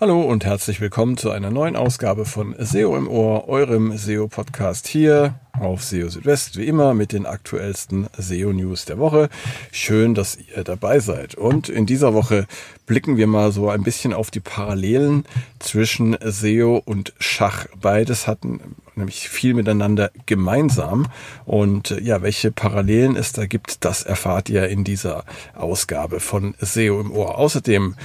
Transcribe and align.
Hallo 0.00 0.22
und 0.22 0.46
herzlich 0.46 0.80
willkommen 0.80 1.18
zu 1.18 1.30
einer 1.30 1.50
neuen 1.50 1.76
Ausgabe 1.76 2.24
von 2.24 2.54
SEO 2.58 2.96
im 2.96 3.06
Ohr, 3.06 3.50
eurem 3.50 3.94
SEO-Podcast 3.94 4.88
hier 4.88 5.34
auf 5.52 5.84
SEO 5.84 6.08
Südwest, 6.08 6.56
wie 6.56 6.64
immer 6.64 6.94
mit 6.94 7.12
den 7.12 7.26
aktuellsten 7.26 8.06
SEO-News 8.16 8.86
der 8.86 8.96
Woche. 8.96 9.28
Schön, 9.72 10.14
dass 10.14 10.38
ihr 10.38 10.64
dabei 10.64 11.00
seid. 11.00 11.34
Und 11.34 11.68
in 11.68 11.84
dieser 11.84 12.14
Woche 12.14 12.46
blicken 12.86 13.18
wir 13.18 13.26
mal 13.26 13.52
so 13.52 13.68
ein 13.68 13.82
bisschen 13.82 14.14
auf 14.14 14.30
die 14.30 14.40
Parallelen 14.40 15.26
zwischen 15.58 16.16
SEO 16.24 16.80
und 16.82 17.12
Schach. 17.18 17.66
Beides 17.78 18.26
hatten 18.26 18.76
nämlich 19.00 19.28
viel 19.28 19.54
miteinander 19.54 20.10
gemeinsam. 20.26 21.06
Und 21.44 21.90
äh, 21.90 22.00
ja, 22.00 22.22
welche 22.22 22.52
Parallelen 22.52 23.16
es 23.16 23.32
da 23.32 23.46
gibt, 23.46 23.84
das 23.84 24.02
erfahrt 24.02 24.48
ihr 24.48 24.68
in 24.68 24.84
dieser 24.84 25.24
Ausgabe 25.54 26.20
von 26.20 26.54
SEO 26.60 27.00
im 27.00 27.10
Ohr. 27.10 27.38
Außerdem 27.38 27.96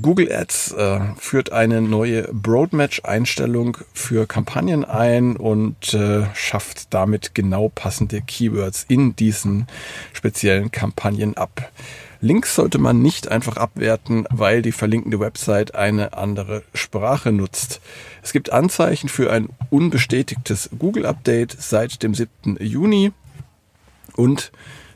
Google 0.00 0.32
Ads 0.32 0.72
äh, 0.72 1.00
führt 1.18 1.52
eine 1.52 1.82
neue 1.82 2.22
Broadmatch-Einstellung 2.32 3.76
für 3.92 4.26
Kampagnen 4.26 4.84
ein 4.84 5.36
und 5.36 5.94
äh, 5.94 6.24
schafft 6.34 6.94
damit 6.94 7.34
genau 7.34 7.70
passende 7.74 8.22
Keywords 8.22 8.84
in 8.88 9.16
diesen 9.16 9.66
speziellen 10.12 10.70
Kampagnen 10.70 11.36
ab. 11.36 11.70
Links 12.24 12.54
sollte 12.54 12.78
man 12.78 13.02
nicht 13.02 13.28
einfach 13.28 13.58
abwerten, 13.58 14.26
weil 14.30 14.62
die 14.62 14.72
verlinkende 14.72 15.20
Website 15.20 15.74
eine 15.74 16.14
andere 16.14 16.62
Sprache 16.72 17.32
nutzt. 17.32 17.82
Es 18.22 18.32
gibt 18.32 18.50
Anzeichen 18.50 19.10
für 19.10 19.30
ein 19.30 19.50
unbestätigtes 19.68 20.70
Google-Update 20.78 21.54
seit 21.60 22.02
dem 22.02 22.14
7. 22.14 22.56
Juni 22.60 23.12
und 24.16 24.52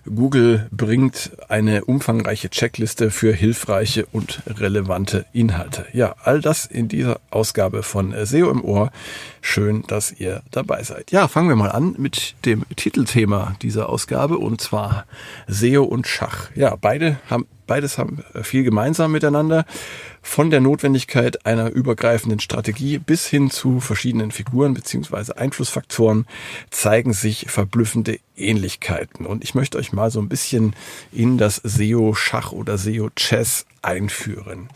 Google 0.09 0.69
bringt 0.71 1.31
eine 1.49 1.85
umfangreiche 1.85 2.51
Checkliste 2.51 3.11
für 3.11 3.33
hilfreiche 3.33 4.07
und 4.07 4.43
relevante 4.47 5.27
Inhalte. 5.33 5.87
Ja, 5.93 6.15
all 6.23 6.41
das 6.41 6.67
in 6.67 6.89
dieser 6.89 7.21
Ausgabe 7.31 7.83
von 7.83 8.15
SEO 8.25 8.51
im 8.51 8.65
Ohr. 8.65 8.91
Schön, 9.41 9.85
dass 9.87 10.13
ihr 10.13 10.43
dabei 10.51 10.83
seid. 10.83 11.11
Ja, 11.11 11.29
fangen 11.29 11.49
wir 11.49 11.57
mal 11.57 11.71
an 11.71 11.95
mit 11.99 12.35
dem 12.45 12.65
Titelthema 12.77 13.55
dieser 13.63 13.89
Ausgabe 13.89 14.39
und 14.39 14.61
zwar 14.61 15.07
SEO 15.47 15.85
und 15.85 16.07
Schach. 16.07 16.51
Ja, 16.55 16.77
beide 16.77 17.19
haben 17.29 17.47
Beides 17.69 17.99
haben 17.99 18.25
viel 18.43 18.65
gemeinsam 18.65 19.13
miteinander. 19.13 19.65
Von 20.23 20.51
der 20.51 20.61
Notwendigkeit 20.61 21.47
einer 21.47 21.71
übergreifenden 21.71 22.41
Strategie 22.41 22.99
bis 22.99 23.27
hin 23.27 23.51
zu 23.51 23.79
verschiedenen 23.79 24.33
Figuren 24.33 24.75
beziehungsweise 24.75 25.39
Einflussfaktoren 25.39 26.27
zeigen 26.71 27.13
sich 27.13 27.47
verblüffende 27.49 28.19
Ähnlichkeiten. 28.37 29.27
Und 29.27 29.45
ich 29.45 29.55
möchte 29.55 29.79
euch 29.79 29.93
mal 29.93 30.11
so 30.11 30.21
ein 30.21 30.29
bisschen 30.29 30.75
in 31.13 31.39
das 31.39 31.57
SEO-Schach 31.63 32.53
oder 32.53 32.77
SEO-Chess 32.77 33.67
einführen. 33.83 34.69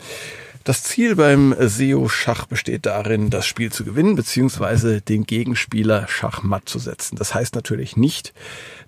Das 0.63 0.81
Ziel 0.81 1.17
beim 1.17 1.53
SEO-Schach 1.59 2.45
besteht 2.45 2.85
darin, 2.85 3.29
das 3.29 3.45
Spiel 3.45 3.69
zu 3.69 3.83
gewinnen 3.83 4.15
beziehungsweise 4.15 5.01
den 5.01 5.25
Gegenspieler 5.25 6.07
schachmatt 6.07 6.69
zu 6.69 6.79
setzen. 6.79 7.17
Das 7.17 7.35
heißt 7.35 7.53
natürlich 7.53 7.97
nicht, 7.97 8.33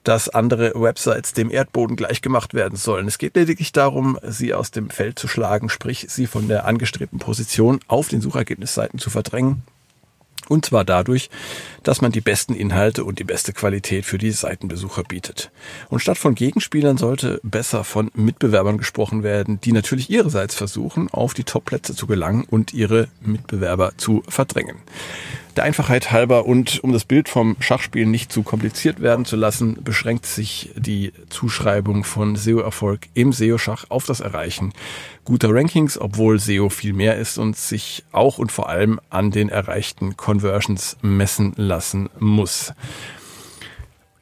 dass 0.05 0.29
andere 0.29 0.71
Websites 0.73 1.33
dem 1.33 1.51
Erdboden 1.51 1.97
gleichgemacht 1.97 2.53
werden 2.53 2.77
sollen. 2.77 3.07
Es 3.09 3.17
geht 3.17 3.35
lediglich 3.35 3.73
darum, 3.73 4.17
sie 4.23 4.53
aus 4.53 4.71
dem 4.71 4.89
Feld 4.89 5.19
zu 5.19 5.27
schlagen, 5.27 5.67
sprich 5.67 6.05
sie 6.07 6.27
von 6.27 6.47
der 6.47 6.65
angestrebten 6.65 7.19
Position 7.19 7.81
auf 7.87 8.07
den 8.07 8.21
Suchergebnisseiten 8.21 8.97
zu 8.97 9.09
verdrängen 9.09 9.63
und 10.47 10.65
zwar 10.65 10.85
dadurch, 10.85 11.29
dass 11.83 12.01
man 12.01 12.11
die 12.11 12.21
besten 12.21 12.53
Inhalte 12.53 13.03
und 13.03 13.19
die 13.19 13.23
beste 13.23 13.53
Qualität 13.53 14.05
für 14.05 14.17
die 14.17 14.31
Seitenbesucher 14.31 15.03
bietet. 15.03 15.51
Und 15.89 15.99
statt 15.99 16.17
von 16.17 16.35
Gegenspielern 16.35 16.97
sollte 16.97 17.39
besser 17.43 17.83
von 17.83 18.11
Mitbewerbern 18.13 18.77
gesprochen 18.77 19.23
werden, 19.23 19.59
die 19.61 19.71
natürlich 19.71 20.09
ihrerseits 20.09 20.55
versuchen, 20.55 21.09
auf 21.11 21.33
die 21.33 21.43
Topplätze 21.43 21.95
zu 21.95 22.07
gelangen 22.07 22.45
und 22.49 22.73
ihre 22.73 23.07
Mitbewerber 23.21 23.93
zu 23.97 24.23
verdrängen. 24.27 24.77
Der 25.55 25.63
Einfachheit 25.63 26.11
halber 26.11 26.45
und 26.45 26.83
um 26.83 26.91
das 26.91 27.05
Bild 27.05 27.29
vom 27.29 27.55
Schachspiel 27.61 28.05
nicht 28.05 28.29
zu 28.29 28.43
kompliziert 28.43 29.01
werden 29.01 29.23
zu 29.23 29.37
lassen, 29.37 29.81
beschränkt 29.81 30.25
sich 30.25 30.71
die 30.75 31.13
Zuschreibung 31.29 32.03
von 32.03 32.35
SEO-Erfolg 32.35 33.07
im 33.13 33.31
SEO-Schach 33.31 33.85
auf 33.87 34.05
das 34.05 34.19
Erreichen 34.19 34.73
guter 35.23 35.53
Rankings, 35.53 35.97
obwohl 35.97 36.39
SEO 36.39 36.67
viel 36.67 36.91
mehr 36.91 37.15
ist 37.15 37.37
und 37.37 37.55
sich 37.55 38.03
auch 38.11 38.37
und 38.37 38.51
vor 38.51 38.67
allem 38.67 38.99
an 39.09 39.31
den 39.31 39.47
erreichten 39.47 40.17
Conversions 40.17 40.97
messen 41.01 41.53
lassen 41.55 42.09
muss. 42.19 42.73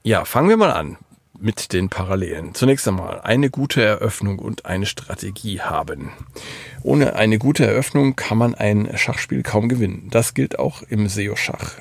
Ja, 0.04 0.26
fangen 0.26 0.50
wir 0.50 0.58
mal 0.58 0.72
an 0.72 0.98
mit 1.44 1.74
den 1.74 1.90
Parallelen. 1.90 2.54
Zunächst 2.54 2.88
einmal 2.88 3.20
eine 3.22 3.50
gute 3.50 3.84
Eröffnung 3.84 4.40
und 4.40 4.66
eine 4.66 4.86
Strategie 4.86 5.60
haben. 5.60 6.12
Ohne 6.84 7.16
eine 7.16 7.38
gute 7.38 7.66
Eröffnung 7.66 8.16
kann 8.16 8.38
man 8.38 8.56
ein 8.56 8.90
Schachspiel 8.96 9.44
kaum 9.44 9.68
gewinnen. 9.68 10.08
Das 10.10 10.34
gilt 10.34 10.58
auch 10.58 10.84
im 10.84 11.08
SEO-Schach. 11.08 11.74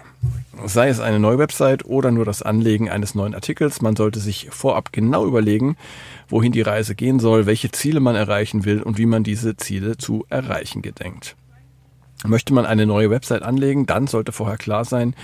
Sei 0.66 0.88
es 0.88 0.98
eine 0.98 1.20
neue 1.20 1.38
Website 1.38 1.84
oder 1.84 2.10
nur 2.10 2.24
das 2.24 2.42
Anlegen 2.42 2.90
eines 2.90 3.14
neuen 3.14 3.34
Artikels, 3.34 3.80
man 3.80 3.96
sollte 3.96 4.18
sich 4.18 4.48
vorab 4.50 4.92
genau 4.92 5.26
überlegen, 5.26 5.76
wohin 6.28 6.52
die 6.52 6.60
Reise 6.60 6.94
gehen 6.94 7.20
soll, 7.20 7.46
welche 7.46 7.70
Ziele 7.70 8.00
man 8.00 8.16
erreichen 8.16 8.64
will 8.64 8.82
und 8.82 8.98
wie 8.98 9.06
man 9.06 9.22
diese 9.22 9.56
Ziele 9.56 9.96
zu 9.96 10.26
erreichen 10.28 10.82
gedenkt. 10.82 11.36
Möchte 12.24 12.52
man 12.52 12.66
eine 12.66 12.86
neue 12.86 13.10
Website 13.10 13.42
anlegen, 13.42 13.86
dann 13.86 14.06
sollte 14.06 14.32
vorher 14.32 14.58
klar 14.58 14.84
sein, 14.84 15.14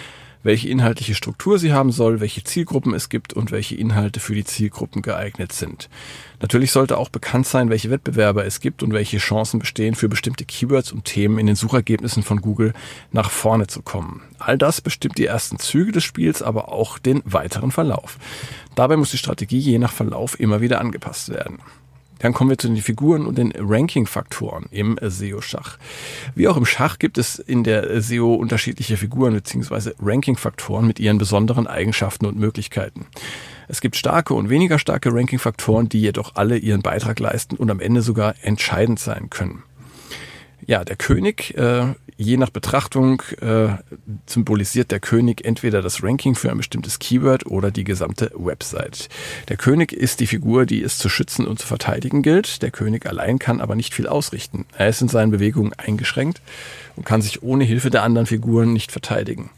welche 0.43 0.69
inhaltliche 0.69 1.15
Struktur 1.15 1.59
sie 1.59 1.73
haben 1.73 1.93
soll, 1.93 2.21
welche 2.21 2.45
Zielgruppen 2.45 2.95
es 2.95 3.09
gibt 3.09 3.33
und 3.33 3.51
welche 3.51 3.75
Inhalte 3.75 4.21
für 4.21 4.35
die 4.35 4.45
Zielgruppen 4.45 5.03
geeignet 5.03 5.53
sind. 5.53 5.89
Natürlich 6.41 6.71
sollte 6.71 6.99
auch 6.99 7.09
bekannt 7.09 7.47
sein, 7.47 7.71
welche 7.71 7.91
Wettbewerber 7.91 8.45
es 8.45 8.61
gibt 8.61 8.83
und 8.83 8.93
welche 8.93 9.19
Chancen 9.19 9.59
bestehen, 9.59 9.95
für 9.95 10.09
bestimmte 10.09 10.45
Keywords 10.45 10.93
und 10.93 11.05
Themen 11.05 11.39
in 11.39 11.47
den 11.47 11.57
Suchergebnissen 11.57 12.23
von 12.23 12.41
Google 12.41 12.73
nach 13.13 13.31
vorne 13.31 13.67
zu 13.67 13.83
kommen. 13.83 14.23
All 14.39 14.57
das 14.57 14.81
bestimmt 14.81 15.19
die 15.19 15.27
ersten 15.27 15.59
Züge 15.59 15.93
des 15.93 16.05
Spiels, 16.05 16.43
aber 16.43 16.73
auch 16.73 16.99
den 16.99 17.23
weiteren 17.25 17.73
Verlauf. 17.73 18.19
Dabei 18.75 18.97
muss 18.97 19.11
die 19.11 19.19
Strategie 19.19 19.59
je 19.59 19.79
nach 19.79 19.93
Verlauf 19.93 20.39
immer 20.39 20.61
wieder 20.61 20.81
angepasst 20.81 21.31
werden. 21.31 21.59
Dann 22.19 22.33
kommen 22.33 22.51
wir 22.51 22.59
zu 22.59 22.69
den 22.69 22.77
Figuren 22.79 23.27
und 23.27 23.39
den 23.39 23.53
Ranking-Faktoren 23.57 24.67
im 24.71 24.99
SEO-Schach. 25.01 25.79
Wie 26.35 26.49
auch 26.49 26.57
im 26.57 26.67
Schach 26.67 26.99
gibt 26.99 27.19
es 27.19 27.39
in 27.39 27.65
der 27.65 28.01
SEO 28.01 28.35
unterschiedliche 28.35 28.97
Figuren 28.97 29.35
bzw. 29.35 29.93
Ranking-Faktoren 30.01 30.87
mit 30.87 31.01
ihren 31.01 31.19
besonderen 31.19 31.67
Eigenschaften 31.67 32.27
und 32.27 32.39
Möglichkeiten. 32.39 33.07
Es 33.69 33.81
gibt 33.81 33.97
starke 33.97 34.35
und 34.35 34.49
weniger 34.49 34.79
starke 34.79 35.13
Ranking-Faktoren, 35.13 35.89
die 35.89 36.01
jedoch 36.01 36.37
alle 36.37 36.57
ihren 36.57 36.83
Beitrag 36.83 37.21
leisten 37.21 37.57
und 37.57 37.71
am 37.71 37.81
Ende 37.81 38.01
sogar 38.01 38.35
entscheidend 38.43 38.99
sein 38.99 39.29
können. 39.31 39.63
Ja, 40.69 40.85
der 40.85 40.97
König 40.97 41.57
äh, 41.57 41.95
Je 42.21 42.37
nach 42.37 42.51
Betrachtung 42.51 43.23
äh, 43.41 43.69
symbolisiert 44.27 44.91
der 44.91 44.99
König 44.99 45.45
entweder 45.45 45.83
das 45.83 46.03
Ranking 46.03 46.35
für 46.35 46.51
ein 46.51 46.57
bestimmtes 46.57 46.99
Keyword 46.99 47.47
oder 47.47 47.71
die 47.71 47.85
gesamte 47.85 48.33
Website. 48.35 49.09
Der 49.47 49.57
König 49.57 49.93
ist 49.93 50.19
die 50.19 50.27
Figur, 50.27 50.67
die 50.67 50.83
es 50.83 50.99
zu 50.99 51.09
schützen 51.09 51.47
und 51.47 51.61
zu 51.61 51.67
verteidigen 51.69 52.23
gilt. 52.23 52.61
Der 52.63 52.73
König 52.73 53.07
allein 53.07 53.39
kann 53.39 53.61
aber 53.61 53.77
nicht 53.77 53.95
viel 53.95 54.09
ausrichten. 54.09 54.67
Er 54.77 54.89
ist 54.89 55.01
in 55.01 55.07
seinen 55.07 55.31
Bewegungen 55.31 55.75
eingeschränkt 55.75 56.43
und 56.97 57.07
kann 57.07 57.23
sich 57.23 57.41
ohne 57.45 57.63
Hilfe 57.63 57.91
der 57.91 58.03
anderen 58.03 58.27
Figuren 58.27 58.73
nicht 58.73 58.91
verteidigen. 58.91 59.51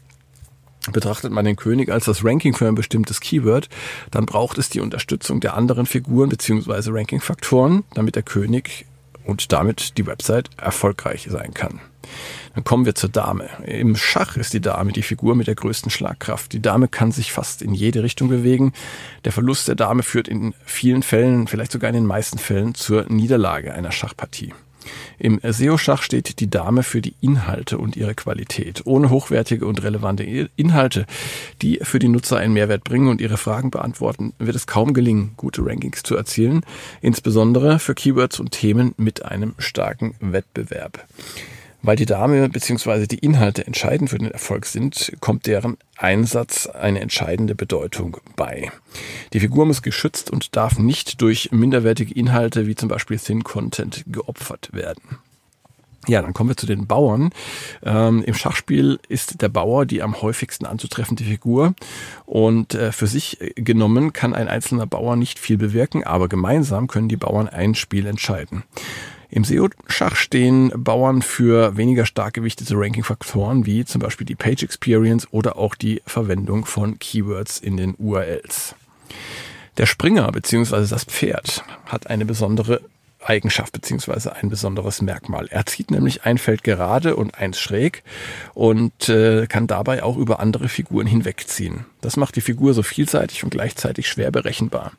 Betrachtet 0.91 1.31
man 1.31 1.45
den 1.45 1.55
König 1.55 1.89
als 1.89 2.05
das 2.05 2.23
Ranking 2.23 2.53
für 2.53 2.67
ein 2.67 2.75
bestimmtes 2.75 3.21
Keyword, 3.21 3.69
dann 4.11 4.27
braucht 4.27 4.59
es 4.59 4.69
die 4.69 4.81
Unterstützung 4.81 5.39
der 5.39 5.55
anderen 5.55 5.87
Figuren 5.87 6.29
bzw. 6.29 6.91
Ranking-Faktoren, 6.91 7.83
damit 7.95 8.15
der 8.15 8.23
König 8.23 8.85
und 9.25 9.51
damit 9.51 9.97
die 9.97 10.05
Website 10.05 10.49
erfolgreich 10.57 11.27
sein 11.29 11.53
kann. 11.53 11.79
Dann 12.53 12.63
kommen 12.63 12.85
wir 12.85 12.95
zur 12.95 13.09
Dame. 13.09 13.49
Im 13.65 13.95
Schach 13.95 14.35
ist 14.35 14.53
die 14.53 14.61
Dame 14.61 14.91
die 14.91 15.03
Figur 15.03 15.35
mit 15.35 15.47
der 15.47 15.55
größten 15.55 15.89
Schlagkraft. 15.89 16.51
Die 16.53 16.61
Dame 16.61 16.87
kann 16.87 17.11
sich 17.11 17.31
fast 17.31 17.61
in 17.61 17.73
jede 17.73 18.03
Richtung 18.03 18.27
bewegen. 18.27 18.73
Der 19.23 19.31
Verlust 19.31 19.67
der 19.67 19.75
Dame 19.75 20.03
führt 20.03 20.27
in 20.27 20.53
vielen 20.65 21.03
Fällen, 21.03 21.47
vielleicht 21.47 21.71
sogar 21.71 21.89
in 21.89 21.95
den 21.95 22.05
meisten 22.05 22.37
Fällen, 22.37 22.75
zur 22.75 23.05
Niederlage 23.09 23.73
einer 23.73 23.91
Schachpartie. 23.91 24.53
Im 25.19 25.39
SEO-Schach 25.43 26.01
steht 26.01 26.39
die 26.39 26.49
Dame 26.49 26.83
für 26.83 27.01
die 27.01 27.15
Inhalte 27.21 27.77
und 27.77 27.95
ihre 27.95 28.15
Qualität. 28.15 28.81
Ohne 28.85 29.09
hochwertige 29.09 29.65
und 29.65 29.83
relevante 29.83 30.23
Inhalte, 30.55 31.05
die 31.61 31.79
für 31.81 31.99
die 31.99 32.07
Nutzer 32.07 32.37
einen 32.37 32.53
Mehrwert 32.53 32.83
bringen 32.83 33.07
und 33.07 33.21
ihre 33.21 33.37
Fragen 33.37 33.71
beantworten, 33.71 34.33
wird 34.39 34.55
es 34.55 34.67
kaum 34.67 34.93
gelingen, 34.93 35.33
gute 35.37 35.65
Rankings 35.65 36.03
zu 36.03 36.15
erzielen, 36.15 36.65
insbesondere 37.01 37.79
für 37.79 37.95
Keywords 37.95 38.39
und 38.39 38.51
Themen 38.51 38.93
mit 38.97 39.25
einem 39.25 39.53
starken 39.57 40.15
Wettbewerb. 40.19 41.05
Weil 41.83 41.95
die 41.95 42.05
Dame 42.05 42.47
bzw. 42.49 43.07
die 43.07 43.19
Inhalte 43.19 43.65
entscheidend 43.65 44.09
für 44.09 44.19
den 44.19 44.31
Erfolg 44.31 44.65
sind, 44.65 45.13
kommt 45.19 45.47
deren 45.47 45.77
Einsatz 45.97 46.67
eine 46.67 46.99
entscheidende 46.99 47.55
Bedeutung 47.55 48.17
bei. 48.35 48.71
Die 49.33 49.39
Figur 49.39 49.65
muss 49.65 49.81
geschützt 49.81 50.29
und 50.29 50.55
darf 50.55 50.77
nicht 50.77 51.21
durch 51.21 51.51
minderwertige 51.51 52.13
Inhalte 52.13 52.67
wie 52.67 52.75
zum 52.75 52.89
Beispiel 52.89 53.17
Thin 53.17 53.43
Content 53.43 54.03
geopfert 54.07 54.69
werden. 54.73 55.17
Ja, 56.07 56.21
dann 56.21 56.33
kommen 56.33 56.49
wir 56.49 56.57
zu 56.57 56.65
den 56.65 56.87
Bauern. 56.87 57.29
Ähm, 57.83 58.23
Im 58.23 58.33
Schachspiel 58.33 58.99
ist 59.07 59.41
der 59.41 59.49
Bauer 59.49 59.85
die 59.85 60.01
am 60.01 60.19
häufigsten 60.21 60.65
anzutreffende 60.65 61.23
Figur 61.23 61.75
und 62.25 62.73
äh, 62.73 62.91
für 62.91 63.05
sich 63.05 63.37
genommen 63.55 64.11
kann 64.11 64.33
ein 64.33 64.47
einzelner 64.47 64.87
Bauer 64.87 65.15
nicht 65.15 65.37
viel 65.37 65.57
bewirken, 65.57 66.03
aber 66.03 66.27
gemeinsam 66.27 66.87
können 66.87 67.07
die 67.07 67.17
Bauern 67.17 67.47
ein 67.47 67.75
Spiel 67.75 68.07
entscheiden. 68.07 68.63
Im 69.31 69.45
SEO-Schach 69.45 70.17
stehen 70.17 70.73
Bauern 70.75 71.21
für 71.21 71.77
weniger 71.77 72.05
stark 72.05 72.33
gewichtete 72.33 72.75
Ranking-Faktoren 72.75 73.65
wie 73.65 73.85
zum 73.85 74.01
Beispiel 74.01 74.27
die 74.27 74.35
Page 74.35 74.61
Experience 74.61 75.25
oder 75.31 75.55
auch 75.55 75.75
die 75.75 76.01
Verwendung 76.05 76.65
von 76.65 76.99
Keywords 76.99 77.57
in 77.57 77.77
den 77.77 77.95
URLs. 77.97 78.75
Der 79.77 79.85
Springer 79.85 80.29
bzw. 80.33 80.85
das 80.85 81.05
Pferd 81.05 81.63
hat 81.85 82.07
eine 82.07 82.25
besondere 82.25 82.81
Eigenschaft 83.23 83.73
beziehungsweise 83.73 84.35
ein 84.35 84.49
besonderes 84.49 85.01
Merkmal. 85.01 85.47
Er 85.49 85.65
zieht 85.65 85.91
nämlich 85.91 86.23
ein 86.23 86.37
Feld 86.37 86.63
gerade 86.63 87.15
und 87.15 87.35
eins 87.35 87.59
schräg 87.59 88.03
und 88.53 89.09
äh, 89.09 89.47
kann 89.47 89.67
dabei 89.67 90.03
auch 90.03 90.17
über 90.17 90.39
andere 90.39 90.69
Figuren 90.69 91.07
hinwegziehen. 91.07 91.85
Das 92.01 92.17
macht 92.17 92.35
die 92.35 92.41
Figur 92.41 92.73
so 92.73 92.83
vielseitig 92.83 93.43
und 93.43 93.51
gleichzeitig 93.51 94.07
schwer 94.07 94.31
berechenbar. 94.31 94.93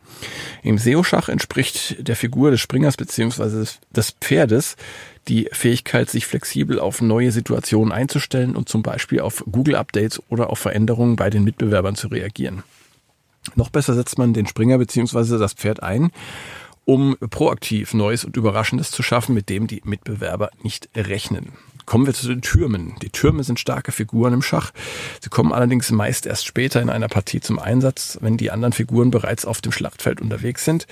Im 0.62 0.78
SEO-Schach 0.78 1.28
entspricht 1.28 2.06
der 2.06 2.16
Figur 2.16 2.50
des 2.50 2.60
Springers 2.60 2.96
beziehungsweise 2.96 3.66
des 3.90 4.10
Pferdes 4.20 4.76
die 5.28 5.48
Fähigkeit, 5.52 6.10
sich 6.10 6.26
flexibel 6.26 6.80
auf 6.80 7.00
neue 7.00 7.30
Situationen 7.30 7.92
einzustellen 7.92 8.56
und 8.56 8.68
zum 8.68 8.82
Beispiel 8.82 9.20
auf 9.20 9.44
Google-Updates 9.50 10.20
oder 10.28 10.50
auf 10.50 10.58
Veränderungen 10.58 11.16
bei 11.16 11.30
den 11.30 11.44
Mitbewerbern 11.44 11.94
zu 11.94 12.08
reagieren. 12.08 12.62
Noch 13.54 13.70
besser 13.70 13.94
setzt 13.94 14.18
man 14.18 14.34
den 14.34 14.46
Springer 14.46 14.78
beziehungsweise 14.78 15.38
das 15.38 15.54
Pferd 15.54 15.82
ein 15.82 16.10
um 16.84 17.16
proaktiv 17.30 17.94
Neues 17.94 18.24
und 18.24 18.36
Überraschendes 18.36 18.90
zu 18.90 19.02
schaffen, 19.02 19.34
mit 19.34 19.48
dem 19.48 19.66
die 19.66 19.82
Mitbewerber 19.84 20.50
nicht 20.62 20.88
rechnen. 20.96 21.52
Kommen 21.84 22.06
wir 22.06 22.14
zu 22.14 22.28
den 22.28 22.42
Türmen. 22.42 22.94
Die 23.02 23.10
Türme 23.10 23.42
sind 23.42 23.58
starke 23.58 23.92
Figuren 23.92 24.32
im 24.32 24.42
Schach. 24.42 24.70
Sie 25.20 25.30
kommen 25.30 25.52
allerdings 25.52 25.90
meist 25.90 26.26
erst 26.26 26.46
später 26.46 26.80
in 26.80 26.90
einer 26.90 27.08
Partie 27.08 27.40
zum 27.40 27.58
Einsatz, 27.58 28.18
wenn 28.20 28.36
die 28.36 28.50
anderen 28.50 28.72
Figuren 28.72 29.10
bereits 29.10 29.44
auf 29.44 29.60
dem 29.60 29.72
Schlachtfeld 29.72 30.20
unterwegs 30.20 30.64
sind. 30.64 30.86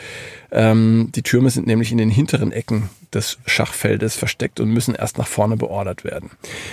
Ähm, 0.50 1.10
die 1.14 1.22
Türme 1.22 1.50
sind 1.50 1.66
nämlich 1.66 1.92
in 1.92 1.98
den 1.98 2.10
hinteren 2.10 2.50
Ecken 2.50 2.90
des 3.14 3.38
Schachfeldes 3.46 4.16
versteckt 4.16 4.60
und 4.60 4.70
müssen 4.70 4.94
erst 4.94 5.18
nach 5.18 5.26
vorne 5.26 5.56
beordert 5.56 6.04
werden. 6.04 6.30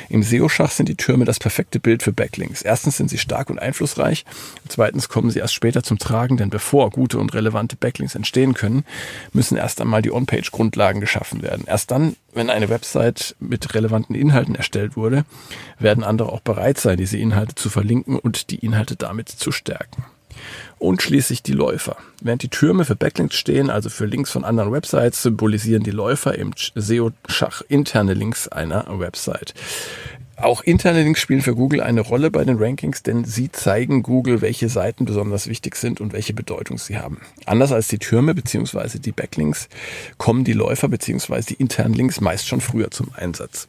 Im 0.10 0.24
SEO-Schach 0.24 0.72
sind 0.72 0.89
die 0.89 0.95
Türme 0.95 1.25
das 1.25 1.39
perfekte 1.39 1.80
Bild 1.80 2.04
für 2.04 2.13
Backlinks. 2.13 2.62
Erstens 2.62 2.98
sind 2.98 3.10
sie 3.10 3.18
stark 3.18 3.50
und 3.50 3.60
einflussreich. 3.60 4.25
Zweitens 4.68 5.10
kommen 5.10 5.30
sie 5.31 5.39
erst 5.39 5.54
später 5.54 5.84
zum 5.84 5.98
Tragen, 5.98 6.38
denn 6.38 6.50
bevor 6.50 6.89
gute 6.89 7.19
und 7.19 7.34
relevante 7.34 7.75
Backlinks 7.75 8.16
entstehen 8.16 8.54
können, 8.54 8.86
müssen 9.34 9.57
erst 9.57 9.81
einmal 9.81 10.01
die 10.01 10.12
On-Page-Grundlagen 10.12 11.01
geschaffen 11.01 11.42
werden. 11.42 11.66
Erst 11.68 11.92
dann, 11.92 12.16
wenn 12.34 12.50
eine 12.50 12.69
Website 12.69 13.36
mit 13.39 13.74
relevanten 13.74 14.16
Inhalten 14.16 14.56
erstellt 14.56 14.95
wurde, 14.95 15.25
werden 15.80 16.04
andere 16.04 16.31
auch 16.31 16.42
bereit 16.42 16.80
sein, 16.80 16.98
diese 16.98 17.18
Inhalte 17.18 17.56
zu 17.56 17.69
verlinken 17.69 18.18
und 18.18 18.51
die 18.51 18.57
Inhalte 18.57 18.95
damit 18.95 19.30
zu 19.30 19.51
stärken 19.51 20.06
und 20.80 21.01
schließlich 21.01 21.44
die 21.44 21.54
Läufer. 21.54 21.98
Während 22.22 22.44
die 22.44 22.50
Türme 22.50 22.86
für 22.86 22.95
Backlinks 22.95 23.36
stehen, 23.36 23.69
also 23.69 23.89
für 23.89 24.06
Links 24.06 24.31
von 24.31 24.44
anderen 24.44 24.72
Websites, 24.72 25.22
symbolisieren 25.22 25.84
die 25.84 25.92
Läufer 25.92 26.36
im 26.36 26.54
SEO-Schach 26.75 27.62
interne 27.68 28.13
Links 28.13 28.48
einer 28.48 28.86
Website. 29.00 29.54
Auch 30.39 30.62
interne 30.62 31.01
Links 31.01 31.19
spielen 31.19 31.42
für 31.42 31.56
Google 31.56 31.81
eine 31.81 32.01
Rolle 32.01 32.30
bei 32.30 32.45
den 32.45 32.57
Rankings, 32.60 33.01
denn 33.01 33.25
sie 33.25 33.51
zeigen 33.51 34.04
Google, 34.04 34.42
welche 34.42 34.69
Seiten 34.69 35.06
besonders 35.06 35.48
wichtig 35.48 35.75
sind 35.75 36.00
und 36.00 36.13
welche 36.13 36.36
Bedeutung 36.36 36.78
sie 36.78 37.00
haben. 37.00 37.18
Anders 37.48 37.72
als 37.72 37.88
die 37.88 37.98
Türme 37.98 38.36
bzw. 38.36 39.00
die 39.00 39.12
Backlinks 39.12 39.68
kommen 40.19 40.44
die 40.44 40.54
Läufer 40.54 40.89
bzw. 40.89 41.42
die 41.50 41.56
internen 41.56 41.95
Links 41.95 42.22
meist 42.22 42.48
schon 42.48 42.62
früher 42.62 42.92
zum 42.92 43.10
Einsatz. 43.16 43.68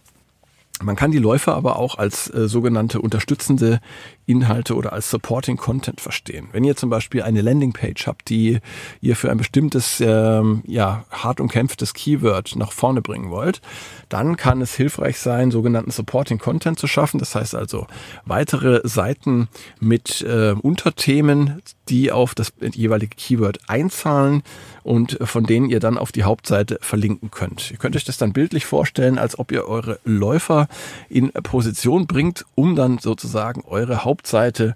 Man 0.82 0.94
kann 0.94 1.10
die 1.10 1.18
Läufer 1.18 1.54
aber 1.54 1.76
auch 1.76 1.96
als 1.96 2.32
äh, 2.32 2.48
sogenannte 2.48 3.00
unterstützende 3.00 3.80
Inhalte 4.28 4.74
oder 4.74 4.92
als 4.92 5.10
Supporting 5.10 5.56
Content 5.56 6.00
verstehen. 6.00 6.48
Wenn 6.52 6.62
ihr 6.62 6.76
zum 6.76 6.90
Beispiel 6.90 7.22
eine 7.22 7.40
Landingpage 7.40 8.06
habt, 8.06 8.28
die 8.28 8.58
ihr 9.00 9.16
für 9.16 9.30
ein 9.30 9.38
bestimmtes, 9.38 10.00
ähm, 10.00 10.62
ja, 10.66 11.04
hart 11.10 11.40
umkämpftes 11.40 11.94
Keyword 11.94 12.56
nach 12.56 12.72
vorne 12.72 13.00
bringen 13.00 13.30
wollt, 13.30 13.62
dann 14.08 14.36
kann 14.36 14.60
es 14.60 14.74
hilfreich 14.74 15.18
sein, 15.18 15.50
sogenannten 15.50 15.90
Supporting 15.90 16.38
Content 16.38 16.78
zu 16.78 16.86
schaffen. 16.86 17.18
Das 17.18 17.34
heißt 17.34 17.54
also 17.54 17.86
weitere 18.26 18.80
Seiten 18.86 19.48
mit 19.80 20.22
äh, 20.22 20.52
Unterthemen, 20.52 21.62
die 21.88 22.12
auf 22.12 22.34
das 22.34 22.52
jeweilige 22.60 23.16
Keyword 23.16 23.60
einzahlen 23.66 24.42
und 24.82 25.18
von 25.22 25.44
denen 25.44 25.68
ihr 25.68 25.80
dann 25.80 25.98
auf 25.98 26.12
die 26.12 26.22
Hauptseite 26.22 26.78
verlinken 26.80 27.30
könnt. 27.30 27.70
Ihr 27.70 27.76
könnt 27.76 27.96
euch 27.96 28.04
das 28.04 28.18
dann 28.18 28.32
bildlich 28.32 28.66
vorstellen, 28.66 29.18
als 29.18 29.38
ob 29.38 29.52
ihr 29.52 29.66
eure 29.66 30.00
Läufer 30.04 30.68
in 31.08 31.30
Position 31.30 32.06
bringt, 32.06 32.44
um 32.54 32.76
dann 32.76 32.98
sozusagen 32.98 33.62
eure 33.66 34.04
Haupt 34.04 34.17
Hauptseite 34.18 34.74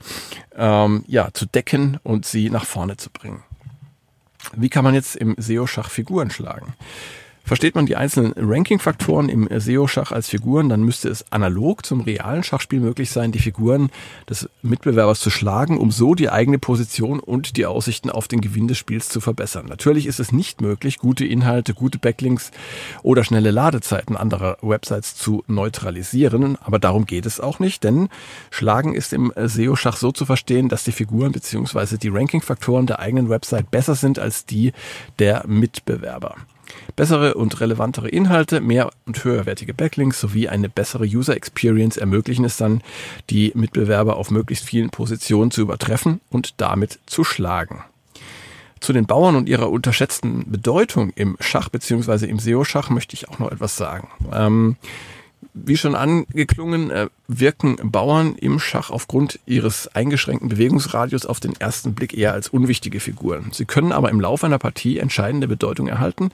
ähm, 0.56 1.04
ja, 1.08 1.30
zu 1.32 1.46
decken 1.46 1.98
und 2.04 2.24
sie 2.24 2.48
nach 2.48 2.64
vorne 2.64 2.96
zu 2.96 3.10
bringen. 3.10 3.42
Wie 4.54 4.68
kann 4.68 4.84
man 4.84 4.94
jetzt 4.94 5.16
im 5.16 5.34
SEO-Schach 5.36 5.90
Figuren 5.90 6.30
schlagen? 6.30 6.74
Versteht 7.44 7.74
man 7.74 7.86
die 7.86 7.96
einzelnen 7.96 8.34
Ranking-Faktoren 8.36 9.28
im 9.28 9.48
SEO-Schach 9.50 10.12
als 10.12 10.28
Figuren, 10.28 10.68
dann 10.68 10.82
müsste 10.84 11.08
es 11.08 11.24
analog 11.32 11.84
zum 11.84 12.00
realen 12.00 12.44
Schachspiel 12.44 12.78
möglich 12.78 13.10
sein, 13.10 13.32
die 13.32 13.40
Figuren 13.40 13.90
des 14.30 14.48
Mitbewerbers 14.62 15.18
zu 15.18 15.28
schlagen, 15.28 15.78
um 15.78 15.90
so 15.90 16.14
die 16.14 16.30
eigene 16.30 16.58
Position 16.58 17.18
und 17.18 17.56
die 17.56 17.66
Aussichten 17.66 18.10
auf 18.10 18.28
den 18.28 18.40
Gewinn 18.40 18.68
des 18.68 18.78
Spiels 18.78 19.08
zu 19.08 19.20
verbessern. 19.20 19.66
Natürlich 19.66 20.06
ist 20.06 20.20
es 20.20 20.30
nicht 20.30 20.60
möglich, 20.60 20.98
gute 20.98 21.26
Inhalte, 21.26 21.74
gute 21.74 21.98
Backlinks 21.98 22.52
oder 23.02 23.24
schnelle 23.24 23.50
Ladezeiten 23.50 24.16
anderer 24.16 24.58
Websites 24.62 25.16
zu 25.16 25.42
neutralisieren, 25.48 26.56
aber 26.60 26.78
darum 26.78 27.06
geht 27.06 27.26
es 27.26 27.40
auch 27.40 27.58
nicht, 27.58 27.82
denn 27.82 28.08
Schlagen 28.50 28.94
ist 28.94 29.12
im 29.12 29.32
SEO-Schach 29.36 29.96
so 29.96 30.12
zu 30.12 30.26
verstehen, 30.26 30.68
dass 30.68 30.84
die 30.84 30.92
Figuren 30.92 31.32
bzw. 31.32 31.96
die 31.96 32.08
Ranking-Faktoren 32.08 32.86
der 32.86 33.00
eigenen 33.00 33.28
Website 33.28 33.70
besser 33.70 33.96
sind 33.96 34.20
als 34.20 34.46
die 34.46 34.72
der 35.18 35.44
Mitbewerber. 35.46 36.36
Bessere 36.96 37.34
und 37.34 37.60
relevantere 37.60 38.08
Inhalte, 38.08 38.60
mehr 38.60 38.90
und 39.06 39.24
höherwertige 39.24 39.74
Backlinks 39.74 40.20
sowie 40.20 40.48
eine 40.48 40.68
bessere 40.68 41.04
User 41.04 41.36
Experience 41.36 41.96
ermöglichen 41.96 42.44
es 42.44 42.56
dann, 42.56 42.82
die 43.30 43.52
Mitbewerber 43.54 44.16
auf 44.16 44.30
möglichst 44.30 44.64
vielen 44.64 44.90
Positionen 44.90 45.50
zu 45.50 45.62
übertreffen 45.62 46.20
und 46.30 46.60
damit 46.60 47.00
zu 47.06 47.24
schlagen. 47.24 47.84
Zu 48.80 48.92
den 48.92 49.06
Bauern 49.06 49.36
und 49.36 49.48
ihrer 49.48 49.70
unterschätzten 49.70 50.50
Bedeutung 50.50 51.10
im 51.14 51.36
Schach 51.38 51.68
bzw. 51.68 52.26
im 52.26 52.40
SEO-Schach 52.40 52.90
möchte 52.90 53.14
ich 53.14 53.28
auch 53.28 53.38
noch 53.38 53.52
etwas 53.52 53.76
sagen. 53.76 54.08
Ähm, 54.32 54.76
wie 55.54 55.76
schon 55.76 55.94
angeklungen, 55.94 56.90
äh, 56.90 57.08
wirken 57.28 57.76
Bauern 57.82 58.34
im 58.36 58.58
Schach 58.58 58.90
aufgrund 58.90 59.38
ihres 59.46 59.88
eingeschränkten 59.94 60.48
Bewegungsradius 60.48 61.26
auf 61.26 61.40
den 61.40 61.54
ersten 61.58 61.94
Blick 61.94 62.16
eher 62.16 62.32
als 62.32 62.48
unwichtige 62.48 63.00
Figuren. 63.00 63.50
Sie 63.52 63.64
können 63.64 63.92
aber 63.92 64.10
im 64.10 64.20
Laufe 64.20 64.46
einer 64.46 64.58
Partie 64.58 64.98
entscheidende 64.98 65.48
Bedeutung 65.48 65.88
erhalten, 65.88 66.30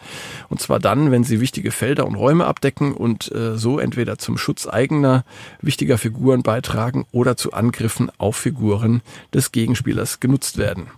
und 0.48 0.60
zwar 0.60 0.78
dann, 0.78 1.10
wenn 1.10 1.24
sie 1.24 1.40
wichtige 1.40 1.70
Felder 1.70 2.06
und 2.06 2.14
Räume 2.14 2.46
abdecken 2.46 2.92
und 2.92 3.30
äh, 3.32 3.56
so 3.56 3.78
entweder 3.78 4.18
zum 4.18 4.38
Schutz 4.38 4.66
eigener 4.66 5.24
wichtiger 5.60 5.98
Figuren 5.98 6.42
beitragen 6.42 7.06
oder 7.12 7.36
zu 7.36 7.52
Angriffen 7.52 8.10
auf 8.18 8.36
Figuren 8.36 9.02
des 9.32 9.52
Gegenspielers 9.52 10.20
genutzt 10.20 10.58
werden. 10.58 10.88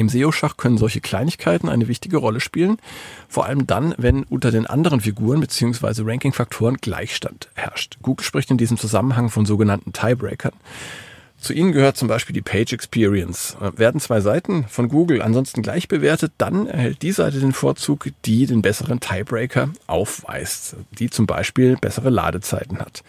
Im 0.00 0.08
SEO-Schach 0.08 0.56
können 0.56 0.78
solche 0.78 1.02
Kleinigkeiten 1.02 1.68
eine 1.68 1.86
wichtige 1.86 2.16
Rolle 2.16 2.40
spielen, 2.40 2.78
vor 3.28 3.44
allem 3.44 3.66
dann, 3.66 3.94
wenn 3.98 4.22
unter 4.24 4.50
den 4.50 4.66
anderen 4.66 5.02
Figuren 5.02 5.40
bzw. 5.40 6.02
Ranking-Faktoren 6.04 6.78
Gleichstand 6.78 7.48
herrscht. 7.54 7.98
Google 8.00 8.24
spricht 8.24 8.50
in 8.50 8.56
diesem 8.56 8.78
Zusammenhang 8.78 9.28
von 9.28 9.44
sogenannten 9.44 9.92
Tiebreakern. 9.92 10.54
Zu 11.38 11.52
ihnen 11.52 11.72
gehört 11.72 11.98
zum 11.98 12.08
Beispiel 12.08 12.32
die 12.32 12.40
Page 12.40 12.72
Experience. 12.72 13.58
Werden 13.76 14.00
zwei 14.00 14.20
Seiten 14.20 14.64
von 14.68 14.88
Google 14.88 15.20
ansonsten 15.20 15.60
gleich 15.60 15.86
bewertet, 15.86 16.32
dann 16.38 16.66
erhält 16.66 17.02
die 17.02 17.12
Seite 17.12 17.38
den 17.38 17.52
Vorzug, 17.52 18.08
die 18.24 18.46
den 18.46 18.62
besseren 18.62 19.00
Tiebreaker 19.00 19.68
aufweist, 19.86 20.76
die 20.98 21.10
zum 21.10 21.26
Beispiel 21.26 21.76
bessere 21.76 22.08
Ladezeiten 22.08 22.78
hat. 22.78 23.02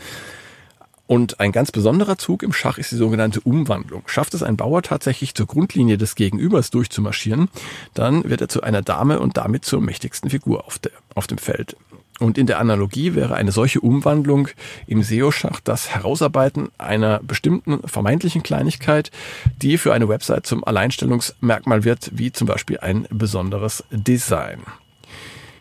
Und 1.11 1.41
ein 1.41 1.51
ganz 1.51 1.73
besonderer 1.73 2.17
Zug 2.17 2.41
im 2.41 2.53
Schach 2.53 2.77
ist 2.77 2.93
die 2.93 2.95
sogenannte 2.95 3.41
Umwandlung. 3.41 4.03
Schafft 4.05 4.33
es 4.33 4.43
ein 4.43 4.55
Bauer 4.55 4.81
tatsächlich 4.81 5.35
zur 5.35 5.45
Grundlinie 5.45 5.97
des 5.97 6.15
Gegenübers 6.15 6.69
durchzumarschieren, 6.69 7.49
dann 7.93 8.29
wird 8.29 8.39
er 8.39 8.47
zu 8.47 8.63
einer 8.63 8.81
Dame 8.81 9.19
und 9.19 9.35
damit 9.35 9.65
zur 9.65 9.81
mächtigsten 9.81 10.29
Figur 10.29 10.65
auf, 10.65 10.79
der, 10.79 10.93
auf 11.13 11.27
dem 11.27 11.37
Feld. 11.37 11.75
Und 12.21 12.37
in 12.37 12.47
der 12.47 12.61
Analogie 12.61 13.13
wäre 13.13 13.35
eine 13.35 13.51
solche 13.51 13.81
Umwandlung 13.81 14.47
im 14.87 15.03
SEO-Schach 15.03 15.59
das 15.59 15.89
Herausarbeiten 15.89 16.69
einer 16.77 17.19
bestimmten 17.21 17.85
vermeintlichen 17.85 18.41
Kleinigkeit, 18.41 19.11
die 19.61 19.77
für 19.77 19.93
eine 19.93 20.07
Website 20.07 20.45
zum 20.45 20.63
Alleinstellungsmerkmal 20.63 21.83
wird, 21.83 22.11
wie 22.13 22.31
zum 22.31 22.47
Beispiel 22.47 22.79
ein 22.79 23.05
besonderes 23.09 23.83
Design. 23.91 24.61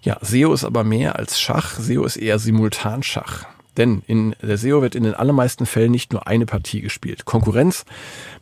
Ja, 0.03 0.17
SEO 0.21 0.53
ist 0.55 0.63
aber 0.63 0.85
mehr 0.85 1.17
als 1.17 1.41
Schach. 1.41 1.77
SEO 1.77 2.05
ist 2.05 2.19
eher 2.19 2.39
Simultanschach. 2.39 3.49
Denn 3.77 4.03
in 4.07 4.35
der 4.43 4.59
SEO 4.59 4.83
wird 4.83 4.95
in 4.95 5.05
den 5.05 5.15
allermeisten 5.15 5.67
Fällen 5.67 5.93
nicht 5.93 6.13
nur 6.13 6.27
eine 6.27 6.47
Partie 6.47 6.81
gespielt. 6.81 7.25
Konkurrenz 7.25 7.85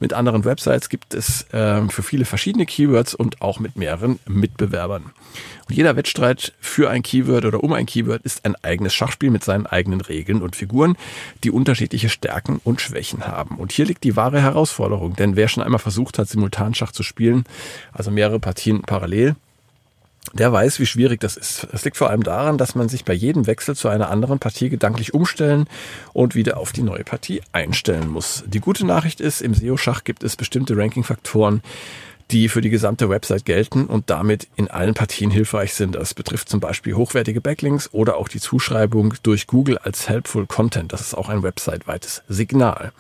mit 0.00 0.12
anderen 0.12 0.44
Websites 0.44 0.88
gibt 0.88 1.14
es 1.14 1.42
äh, 1.52 1.86
für 1.88 2.02
viele 2.02 2.24
verschiedene 2.24 2.66
Keywords 2.66 3.14
und 3.14 3.42
auch 3.42 3.60
mit 3.60 3.76
mehreren 3.76 4.18
Mitbewerbern. 4.26 5.10
Und 5.68 5.74
jeder 5.74 5.96
Wettstreit 5.96 6.54
für 6.60 6.88
ein 6.88 7.02
Keyword 7.02 7.44
oder 7.44 7.62
um 7.62 7.74
ein 7.74 7.84
Keyword 7.84 8.22
ist 8.22 8.44
ein 8.46 8.56
eigenes 8.62 8.94
Schachspiel 8.94 9.30
mit 9.30 9.44
seinen 9.44 9.66
eigenen 9.66 10.00
Regeln 10.00 10.40
und 10.40 10.56
Figuren, 10.56 10.96
die 11.44 11.50
unterschiedliche 11.50 12.08
Stärken 12.08 12.60
und 12.64 12.80
Schwächen 12.80 13.26
haben. 13.26 13.56
Und 13.56 13.72
hier 13.72 13.84
liegt 13.84 14.04
die 14.04 14.16
wahre 14.16 14.40
Herausforderung, 14.40 15.14
denn 15.14 15.36
wer 15.36 15.48
schon 15.48 15.62
einmal 15.62 15.78
versucht 15.78 16.18
hat, 16.18 16.28
Simultanschach 16.28 16.92
zu 16.92 17.02
spielen, 17.02 17.44
also 17.92 18.10
mehrere 18.10 18.40
Partien 18.40 18.80
parallel, 18.82 19.36
der 20.32 20.52
weiß, 20.52 20.80
wie 20.80 20.86
schwierig 20.86 21.20
das 21.20 21.36
ist. 21.36 21.66
Es 21.72 21.84
liegt 21.84 21.96
vor 21.96 22.10
allem 22.10 22.22
daran, 22.22 22.58
dass 22.58 22.74
man 22.74 22.88
sich 22.88 23.04
bei 23.04 23.12
jedem 23.12 23.46
Wechsel 23.46 23.76
zu 23.76 23.88
einer 23.88 24.10
anderen 24.10 24.38
Partie 24.38 24.68
gedanklich 24.68 25.14
umstellen 25.14 25.66
und 26.12 26.34
wieder 26.34 26.56
auf 26.56 26.72
die 26.72 26.82
neue 26.82 27.04
Partie 27.04 27.42
einstellen 27.52 28.08
muss. 28.08 28.44
Die 28.46 28.60
gute 28.60 28.86
Nachricht 28.86 29.20
ist, 29.20 29.40
im 29.40 29.54
SEO-Schach 29.54 30.04
gibt 30.04 30.22
es 30.22 30.36
bestimmte 30.36 30.76
Ranking-Faktoren, 30.76 31.62
die 32.30 32.48
für 32.48 32.60
die 32.60 32.70
gesamte 32.70 33.08
Website 33.08 33.44
gelten 33.44 33.86
und 33.86 34.10
damit 34.10 34.48
in 34.56 34.68
allen 34.68 34.94
Partien 34.94 35.30
hilfreich 35.30 35.74
sind. 35.74 35.94
Das 35.94 36.14
betrifft 36.14 36.48
zum 36.48 36.60
Beispiel 36.60 36.94
hochwertige 36.94 37.40
Backlinks 37.40 37.88
oder 37.92 38.16
auch 38.16 38.28
die 38.28 38.40
Zuschreibung 38.40 39.14
durch 39.22 39.46
Google 39.46 39.78
als 39.78 40.08
Helpful 40.08 40.46
Content. 40.46 40.92
Das 40.92 41.00
ist 41.00 41.14
auch 41.14 41.28
ein 41.28 41.42
websiteweites 41.42 42.22
Signal. 42.28 42.92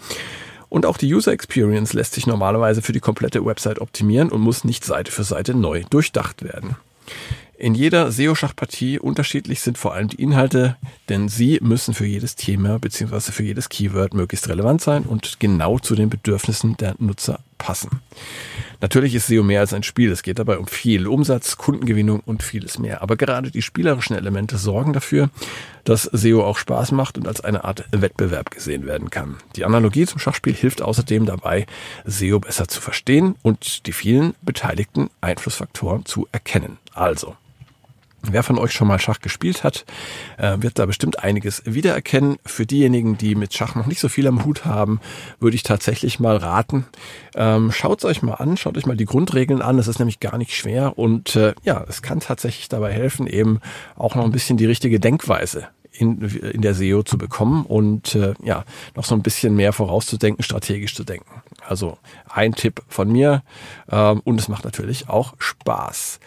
Und 0.70 0.86
auch 0.86 0.98
die 0.98 1.12
User 1.12 1.32
Experience 1.32 1.92
lässt 1.92 2.14
sich 2.14 2.26
normalerweise 2.26 2.82
für 2.82 2.92
die 2.92 3.00
komplette 3.00 3.44
Website 3.44 3.80
optimieren 3.80 4.30
und 4.30 4.40
muss 4.40 4.64
nicht 4.64 4.84
Seite 4.84 5.10
für 5.10 5.24
Seite 5.24 5.54
neu 5.54 5.84
durchdacht 5.88 6.42
werden. 6.42 6.76
In 7.56 7.74
jeder 7.74 8.12
SEO-Schachpartie 8.12 9.00
unterschiedlich 9.00 9.60
sind 9.60 9.78
vor 9.78 9.92
allem 9.92 10.06
die 10.06 10.22
Inhalte, 10.22 10.76
denn 11.08 11.28
sie 11.28 11.58
müssen 11.60 11.92
für 11.92 12.06
jedes 12.06 12.36
Thema 12.36 12.78
bzw. 12.78 13.32
für 13.32 13.42
jedes 13.42 13.68
Keyword 13.68 14.14
möglichst 14.14 14.48
relevant 14.48 14.80
sein 14.80 15.02
und 15.02 15.40
genau 15.40 15.80
zu 15.80 15.96
den 15.96 16.08
Bedürfnissen 16.08 16.76
der 16.76 16.94
Nutzer 16.98 17.40
passen. 17.58 18.00
Natürlich 18.80 19.14
ist 19.14 19.26
SEO 19.26 19.42
mehr 19.42 19.60
als 19.60 19.72
ein 19.72 19.82
Spiel. 19.82 20.12
Es 20.12 20.22
geht 20.22 20.38
dabei 20.38 20.58
um 20.58 20.68
viel 20.68 21.08
Umsatz, 21.08 21.56
Kundengewinnung 21.56 22.20
und 22.24 22.42
vieles 22.42 22.78
mehr. 22.78 23.02
Aber 23.02 23.16
gerade 23.16 23.50
die 23.50 23.62
spielerischen 23.62 24.16
Elemente 24.16 24.56
sorgen 24.56 24.92
dafür, 24.92 25.30
dass 25.84 26.04
SEO 26.04 26.44
auch 26.44 26.56
Spaß 26.56 26.92
macht 26.92 27.18
und 27.18 27.26
als 27.26 27.40
eine 27.40 27.64
Art 27.64 27.84
Wettbewerb 27.90 28.50
gesehen 28.50 28.86
werden 28.86 29.10
kann. 29.10 29.36
Die 29.56 29.64
Analogie 29.64 30.06
zum 30.06 30.20
Schachspiel 30.20 30.54
hilft 30.54 30.80
außerdem 30.80 31.26
dabei, 31.26 31.66
SEO 32.04 32.38
besser 32.38 32.68
zu 32.68 32.80
verstehen 32.80 33.34
und 33.42 33.86
die 33.86 33.92
vielen 33.92 34.34
beteiligten 34.42 35.10
Einflussfaktoren 35.20 36.04
zu 36.04 36.28
erkennen. 36.30 36.78
Also, 36.94 37.36
Wer 38.30 38.42
von 38.42 38.58
euch 38.58 38.72
schon 38.72 38.88
mal 38.88 38.98
Schach 38.98 39.20
gespielt 39.20 39.64
hat, 39.64 39.84
äh, 40.36 40.56
wird 40.60 40.78
da 40.78 40.86
bestimmt 40.86 41.22
einiges 41.22 41.62
wiedererkennen. 41.64 42.36
Für 42.44 42.66
diejenigen, 42.66 43.16
die 43.16 43.34
mit 43.34 43.54
Schach 43.54 43.74
noch 43.74 43.86
nicht 43.86 44.00
so 44.00 44.08
viel 44.08 44.26
am 44.26 44.44
Hut 44.44 44.64
haben, 44.64 45.00
würde 45.40 45.54
ich 45.54 45.62
tatsächlich 45.62 46.20
mal 46.20 46.36
raten. 46.36 46.86
Ähm, 47.34 47.72
schaut 47.72 47.98
es 47.98 48.04
euch 48.04 48.22
mal 48.22 48.34
an, 48.34 48.56
schaut 48.56 48.76
euch 48.76 48.86
mal 48.86 48.96
die 48.96 49.04
Grundregeln 49.04 49.62
an. 49.62 49.78
Es 49.78 49.88
ist 49.88 49.98
nämlich 49.98 50.20
gar 50.20 50.38
nicht 50.38 50.54
schwer 50.54 50.98
und 50.98 51.36
äh, 51.36 51.54
ja, 51.62 51.84
es 51.88 52.02
kann 52.02 52.20
tatsächlich 52.20 52.68
dabei 52.68 52.92
helfen, 52.92 53.26
eben 53.26 53.60
auch 53.96 54.14
noch 54.14 54.24
ein 54.24 54.32
bisschen 54.32 54.56
die 54.56 54.66
richtige 54.66 55.00
Denkweise 55.00 55.68
in, 55.92 56.20
in 56.20 56.62
der 56.62 56.74
SEO 56.74 57.02
zu 57.02 57.18
bekommen 57.18 57.64
und 57.66 58.14
äh, 58.14 58.34
ja, 58.42 58.64
noch 58.94 59.04
so 59.04 59.14
ein 59.14 59.22
bisschen 59.22 59.54
mehr 59.56 59.72
vorauszudenken, 59.72 60.42
strategisch 60.42 60.94
zu 60.94 61.04
denken. 61.04 61.42
Also 61.68 61.98
ein 62.28 62.54
Tipp 62.54 62.82
von 62.88 63.10
mir 63.10 63.42
ähm, 63.90 64.20
und 64.24 64.40
es 64.40 64.48
macht 64.48 64.64
natürlich 64.64 65.08
auch 65.08 65.34
Spaß. 65.38 66.18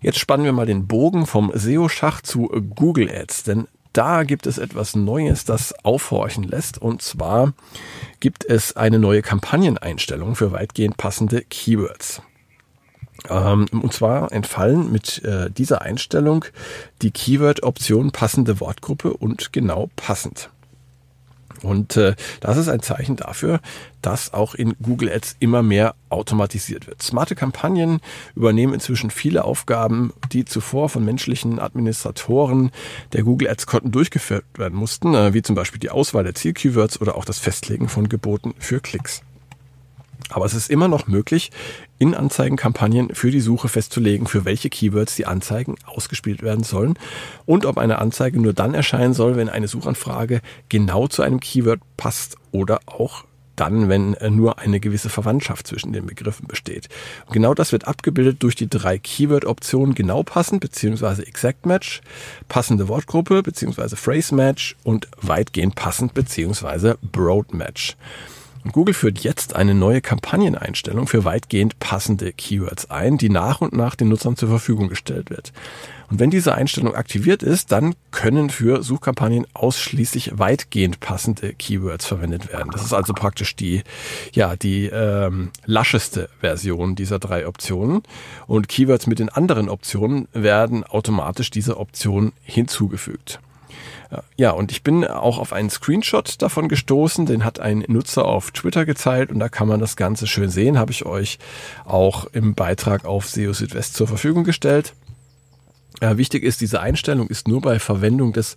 Jetzt 0.00 0.18
spannen 0.18 0.44
wir 0.44 0.52
mal 0.52 0.66
den 0.66 0.86
Bogen 0.86 1.26
vom 1.26 1.52
SEO-Schach 1.54 2.22
zu 2.22 2.48
Google 2.74 3.10
Ads, 3.10 3.44
denn 3.44 3.68
da 3.92 4.24
gibt 4.24 4.46
es 4.46 4.58
etwas 4.58 4.94
Neues, 4.94 5.44
das 5.44 5.72
aufhorchen 5.84 6.44
lässt. 6.44 6.76
Und 6.76 7.00
zwar 7.00 7.54
gibt 8.20 8.44
es 8.44 8.76
eine 8.76 8.98
neue 8.98 9.22
Kampagneneinstellung 9.22 10.36
für 10.36 10.52
weitgehend 10.52 10.98
passende 10.98 11.42
Keywords. 11.42 12.20
Ähm, 13.30 13.66
und 13.72 13.92
zwar 13.92 14.32
entfallen 14.32 14.92
mit 14.92 15.24
äh, 15.24 15.50
dieser 15.50 15.82
Einstellung 15.82 16.44
die 17.02 17.10
Keyword-Option 17.10 18.12
passende 18.12 18.60
Wortgruppe 18.60 19.14
und 19.14 19.52
genau 19.52 19.88
passend. 19.96 20.50
Und 21.62 21.96
äh, 21.96 22.14
das 22.40 22.56
ist 22.56 22.68
ein 22.68 22.80
Zeichen 22.80 23.16
dafür, 23.16 23.60
dass 24.02 24.32
auch 24.32 24.54
in 24.54 24.74
Google 24.82 25.10
Ads 25.10 25.36
immer 25.40 25.62
mehr 25.62 25.94
automatisiert 26.10 26.86
wird. 26.86 27.02
Smarte 27.02 27.34
Kampagnen 27.34 28.00
übernehmen 28.34 28.74
inzwischen 28.74 29.10
viele 29.10 29.44
Aufgaben, 29.44 30.12
die 30.32 30.44
zuvor 30.44 30.88
von 30.88 31.04
menschlichen 31.04 31.58
Administratoren 31.58 32.70
der 33.12 33.22
Google 33.22 33.48
Ads 33.48 33.66
Konten 33.66 33.90
durchgeführt 33.90 34.44
werden 34.56 34.78
mussten, 34.78 35.14
äh, 35.14 35.34
wie 35.34 35.42
zum 35.42 35.54
Beispiel 35.54 35.80
die 35.80 35.90
Auswahl 35.90 36.24
der 36.24 36.34
Zielkeywords 36.34 37.00
oder 37.00 37.16
auch 37.16 37.24
das 37.24 37.38
Festlegen 37.38 37.88
von 37.88 38.08
Geboten 38.08 38.54
für 38.58 38.80
Klicks. 38.80 39.22
Aber 40.30 40.44
es 40.44 40.54
ist 40.54 40.70
immer 40.70 40.88
noch 40.88 41.06
möglich, 41.06 41.50
in 41.98 42.14
Anzeigenkampagnen 42.14 43.14
für 43.14 43.30
die 43.30 43.40
Suche 43.40 43.68
festzulegen, 43.68 44.26
für 44.26 44.44
welche 44.44 44.70
Keywords 44.70 45.14
die 45.16 45.26
Anzeigen 45.26 45.76
ausgespielt 45.86 46.42
werden 46.42 46.64
sollen 46.64 46.98
und 47.46 47.64
ob 47.64 47.78
eine 47.78 47.98
Anzeige 47.98 48.40
nur 48.40 48.52
dann 48.52 48.74
erscheinen 48.74 49.14
soll, 49.14 49.36
wenn 49.36 49.48
eine 49.48 49.68
Suchanfrage 49.68 50.40
genau 50.68 51.06
zu 51.06 51.22
einem 51.22 51.40
Keyword 51.40 51.80
passt 51.96 52.36
oder 52.50 52.80
auch 52.86 53.24
dann, 53.56 53.88
wenn 53.88 54.14
äh, 54.14 54.30
nur 54.30 54.58
eine 54.58 54.80
gewisse 54.80 55.08
Verwandtschaft 55.08 55.66
zwischen 55.66 55.92
den 55.92 56.06
Begriffen 56.06 56.46
besteht. 56.46 56.88
Und 57.26 57.32
genau 57.32 57.54
das 57.54 57.72
wird 57.72 57.88
abgebildet 57.88 58.42
durch 58.42 58.54
die 58.54 58.68
drei 58.68 58.98
Keyword-Optionen 58.98 59.94
genau 59.94 60.22
passend 60.22 60.60
bzw. 60.60 61.22
Exact 61.22 61.66
Match, 61.66 62.02
passende 62.48 62.88
Wortgruppe 62.88 63.42
bzw. 63.42 63.96
Phrase 63.96 64.34
Match 64.34 64.76
und 64.84 65.08
weitgehend 65.20 65.74
passend 65.74 66.14
bzw. 66.14 66.94
Broad 67.00 67.54
Match. 67.54 67.96
Google 68.72 68.94
führt 68.94 69.20
jetzt 69.20 69.54
eine 69.54 69.74
neue 69.74 70.00
Kampagneneinstellung 70.00 71.06
für 71.06 71.24
weitgehend 71.24 71.78
passende 71.78 72.32
Keywords 72.32 72.90
ein, 72.90 73.18
die 73.18 73.28
nach 73.28 73.60
und 73.60 73.72
nach 73.72 73.94
den 73.94 74.08
Nutzern 74.08 74.36
zur 74.36 74.48
Verfügung 74.48 74.88
gestellt 74.88 75.30
wird. 75.30 75.52
Und 76.08 76.20
wenn 76.20 76.30
diese 76.30 76.54
Einstellung 76.54 76.94
aktiviert 76.94 77.42
ist, 77.42 77.72
dann 77.72 77.94
können 78.12 78.50
für 78.50 78.82
Suchkampagnen 78.82 79.46
ausschließlich 79.54 80.38
weitgehend 80.38 81.00
passende 81.00 81.52
Keywords 81.52 82.06
verwendet 82.06 82.52
werden. 82.52 82.70
Das 82.70 82.84
ist 82.84 82.92
also 82.92 83.12
praktisch 83.12 83.56
die, 83.56 83.82
ja, 84.32 84.56
die 84.56 84.86
ähm, 84.86 85.50
lascheste 85.64 86.28
Version 86.40 86.94
dieser 86.94 87.18
drei 87.18 87.46
Optionen. 87.46 88.02
Und 88.46 88.68
Keywords 88.68 89.06
mit 89.06 89.18
den 89.18 89.28
anderen 89.28 89.68
Optionen 89.68 90.28
werden 90.32 90.84
automatisch 90.84 91.50
dieser 91.50 91.80
Option 91.80 92.32
hinzugefügt. 92.42 93.40
Ja, 94.36 94.52
und 94.52 94.70
ich 94.70 94.82
bin 94.82 95.04
auch 95.04 95.38
auf 95.38 95.52
einen 95.52 95.70
Screenshot 95.70 96.40
davon 96.40 96.68
gestoßen, 96.68 97.26
den 97.26 97.44
hat 97.44 97.58
ein 97.58 97.84
Nutzer 97.88 98.24
auf 98.24 98.52
Twitter 98.52 98.84
geteilt 98.84 99.30
und 99.30 99.40
da 99.40 99.48
kann 99.48 99.66
man 99.66 99.80
das 99.80 99.96
Ganze 99.96 100.26
schön 100.26 100.48
sehen, 100.48 100.78
habe 100.78 100.92
ich 100.92 101.04
euch 101.06 101.38
auch 101.84 102.26
im 102.32 102.54
Beitrag 102.54 103.04
auf 103.04 103.28
SEO 103.28 103.52
Südwest 103.52 103.94
zur 103.94 104.06
Verfügung 104.06 104.44
gestellt. 104.44 104.94
Ja, 106.02 106.18
wichtig 106.18 106.42
ist, 106.42 106.60
diese 106.60 106.80
Einstellung 106.80 107.26
ist 107.28 107.48
nur 107.48 107.62
bei 107.62 107.78
Verwendung 107.78 108.34
des 108.34 108.56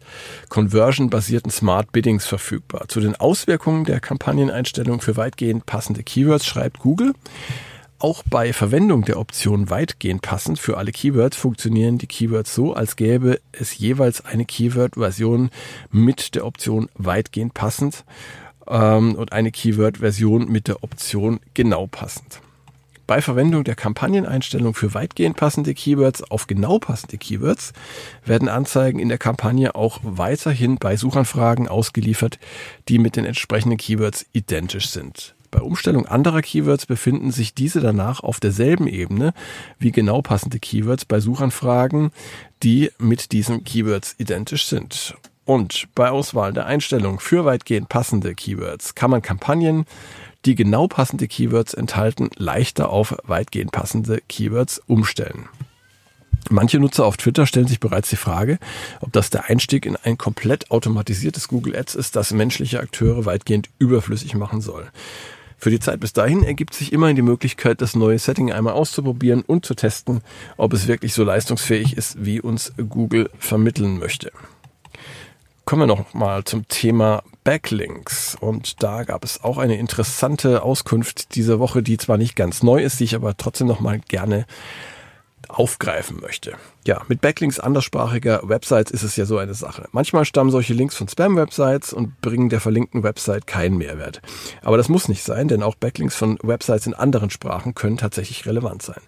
conversion-basierten 0.50 1.52
Smart 1.52 1.92
Biddings 1.94 2.26
verfügbar. 2.26 2.90
Zu 2.90 3.00
den 3.00 3.16
Auswirkungen 3.16 3.86
der 3.86 4.02
Kampagneneinstellung 4.02 5.00
für 5.00 5.16
weitgehend 5.16 5.66
passende 5.66 6.04
Keywords 6.04 6.46
schreibt 6.46 6.80
Google. 6.80 7.14
Auch 8.02 8.24
bei 8.24 8.54
Verwendung 8.54 9.04
der 9.04 9.20
Option 9.20 9.70
weitgehend 9.70 10.22
passend 10.22 10.58
für 10.58 10.78
alle 10.78 10.94
Keywords 10.94 11.36
funktionieren 11.36 11.98
die 11.98 12.08
Keywords 12.08 12.56
so, 12.56 12.72
als 12.72 12.96
gäbe 12.96 13.42
es 13.52 13.78
jeweils 13.78 14.24
eine 14.24 14.46
Keyword-Version 14.46 15.50
mit 15.92 16.34
der 16.34 16.46
Option 16.46 16.88
weitgehend 16.96 17.54
passend 17.54 18.06
ähm, 18.68 19.16
und 19.16 19.34
eine 19.34 19.52
Keyword-Version 19.52 20.50
mit 20.50 20.70
der 20.70 20.82
Option 20.82 21.42
genau 21.54 21.88
passend. 21.88 22.40
Bei 23.06 23.22
Verwendung 23.22 23.66
der 23.66 23.76
Kampagneneinstellung 23.76 24.76
für 24.76 24.94
weitgehend 24.94 25.36
passende 25.36 25.74
Keywords 25.74 26.24
auf 26.24 26.48
genau 26.48 26.80
passende 26.80 27.18
Keywords 27.18 27.74
werden 28.24 28.48
Anzeigen 28.48 29.00
in 29.00 29.10
der 29.10 29.18
Kampagne 29.18 29.76
auch 29.76 30.00
weiterhin 30.04 30.78
bei 30.78 30.96
Suchanfragen 30.96 31.68
ausgeliefert, 31.68 32.40
die 32.88 32.98
mit 32.98 33.18
den 33.18 33.26
entsprechenden 33.26 33.78
Keywords 33.78 34.26
identisch 34.32 34.88
sind. 34.88 35.36
Bei 35.52 35.62
Umstellung 35.62 36.06
anderer 36.06 36.42
Keywords 36.42 36.86
befinden 36.86 37.32
sich 37.32 37.54
diese 37.54 37.82
danach 37.82 38.22
auf 38.22 38.40
derselben 38.40 38.88
Ebene 38.88 39.34
wie 39.80 39.92
genau 39.92 40.22
passende 40.22 40.60
Keywords 40.60 41.06
bei 41.06 41.20
Suchanfragen, 41.20 42.12
die 42.62 42.92
mit 43.00 43.32
diesen 43.32 43.64
Keywords 43.64 44.16
identisch 44.18 44.66
sind. 44.68 45.16
Und 45.46 45.88
bei 45.96 46.12
Auswahl 46.12 46.54
der 46.54 46.68
Einstellung 46.68 47.20
für 47.20 47.46
weitgehend 47.46 47.90
passende 47.90 48.36
Keywords 48.36 48.94
kann 48.94 49.10
man 49.10 49.24
Kampagnen, 49.24 49.86
die 50.46 50.56
genau 50.56 50.88
passende 50.88 51.28
Keywords 51.28 51.74
enthalten, 51.74 52.30
leichter 52.36 52.90
auf 52.90 53.18
weitgehend 53.24 53.72
passende 53.72 54.22
Keywords 54.30 54.80
umstellen. 54.86 55.50
Manche 56.50 56.80
Nutzer 56.80 57.06
auf 57.06 57.18
Twitter 57.18 57.46
stellen 57.46 57.68
sich 57.68 57.80
bereits 57.80 58.10
die 58.10 58.16
Frage, 58.16 58.60
ob 59.02 59.12
das 59.12 59.30
der 59.30 59.50
Einstieg 59.50 59.86
in 59.86 59.96
ein 59.98 60.18
komplett 60.18 60.72
automatisiertes 60.72 61.48
Google 61.48 61.76
Ads 61.76 61.96
ist, 61.96 62.16
das 62.16 62.32
menschliche 62.32 62.80
Akteure 62.80 63.26
weitgehend 63.26 63.70
überflüssig 63.78 64.36
machen 64.36 64.62
soll. 64.62 64.90
Für 65.60 65.70
die 65.70 65.80
Zeit 65.80 66.00
bis 66.00 66.14
dahin 66.14 66.44
ergibt 66.44 66.74
sich 66.74 66.94
immerhin 66.94 67.18
die 67.18 67.22
Möglichkeit, 67.22 67.82
das 67.82 67.96
neue 67.96 68.18
Setting 68.18 68.52
einmal 68.52 68.74
auszuprobieren 68.74 69.42
und 69.42 69.66
zu 69.66 69.76
testen, 69.76 70.22
ob 70.56 70.72
es 70.74 70.88
wirklich 70.88 71.14
so 71.14 71.24
leistungsfähig 71.24 71.98
ist, 71.98 72.24
wie 72.24 72.40
uns 72.40 72.72
Google 72.78 73.30
vermitteln 73.38 74.00
möchte. 74.00 74.32
Kommen 75.66 75.84
wir 75.84 75.88
noch 75.88 76.14
mal 76.14 76.46
zum 76.46 76.68
Thema 76.68 77.24
Backlinks. 77.44 78.38
Und 78.40 78.82
da 78.82 79.04
gab 79.04 79.24
es 79.24 79.44
auch 79.44 79.58
eine 79.58 79.78
interessante 79.78 80.64
Auskunft 80.64 81.36
diese 81.36 81.60
Woche, 81.60 81.84
die 81.84 81.98
zwar 81.98 82.18
nicht 82.18 82.36
ganz 82.36 82.64
neu 82.64 82.82
ist, 82.82 83.00
die 83.00 83.04
ich 83.04 83.16
aber 83.16 83.36
trotzdem 83.36 83.68
noch 83.68 83.80
mal 83.80 84.00
gerne 84.00 84.46
aufgreifen 85.50 86.20
möchte. 86.22 86.54
Ja, 86.86 87.02
mit 87.08 87.22
Backlinks 87.22 87.60
anderssprachiger 87.60 88.42
Websites 88.44 88.92
ist 88.92 89.04
es 89.04 89.16
ja 89.16 89.26
so 89.26 89.38
eine 89.38 89.54
Sache. 89.54 89.88
Manchmal 89.92 90.26
stammen 90.26 90.52
solche 90.52 90.74
Links 90.74 90.96
von 90.96 91.08
Spam-Websites 91.08 91.92
und 91.92 92.22
bringen 92.22 92.50
der 92.50 92.62
verlinkten 92.62 93.04
Website 93.04 93.48
keinen 93.48 93.78
Mehrwert. 93.78 94.22
Aber 94.62 94.78
das 94.78 94.90
muss 94.90 95.10
nicht 95.10 95.24
sein, 95.24 95.48
denn 95.48 95.64
auch 95.64 95.76
Backlinks 95.76 96.16
von 96.16 96.38
Websites 96.44 96.88
in 96.88 96.94
anderen 96.94 97.30
Sprachen 97.30 97.74
können 97.76 97.98
tatsächlich 97.98 98.46
relevant 98.46 98.82
sein. 98.84 99.02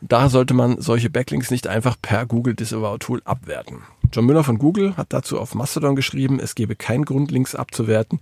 Daher 0.00 0.30
sollte 0.30 0.54
man 0.54 0.80
solche 0.80 1.10
Backlinks 1.10 1.50
nicht 1.50 1.66
einfach 1.66 1.96
per 2.00 2.26
Google 2.26 2.54
Disavow 2.54 2.98
Tool 2.98 3.22
abwerten. 3.24 3.82
John 4.12 4.26
Müller 4.26 4.42
von 4.42 4.58
Google 4.58 4.96
hat 4.96 5.12
dazu 5.12 5.38
auf 5.38 5.54
Mastodon 5.54 5.94
geschrieben, 5.94 6.40
es 6.40 6.56
gebe 6.56 6.74
keinen 6.74 7.04
Grund, 7.04 7.30
Links 7.30 7.54
abzuwerten, 7.54 8.20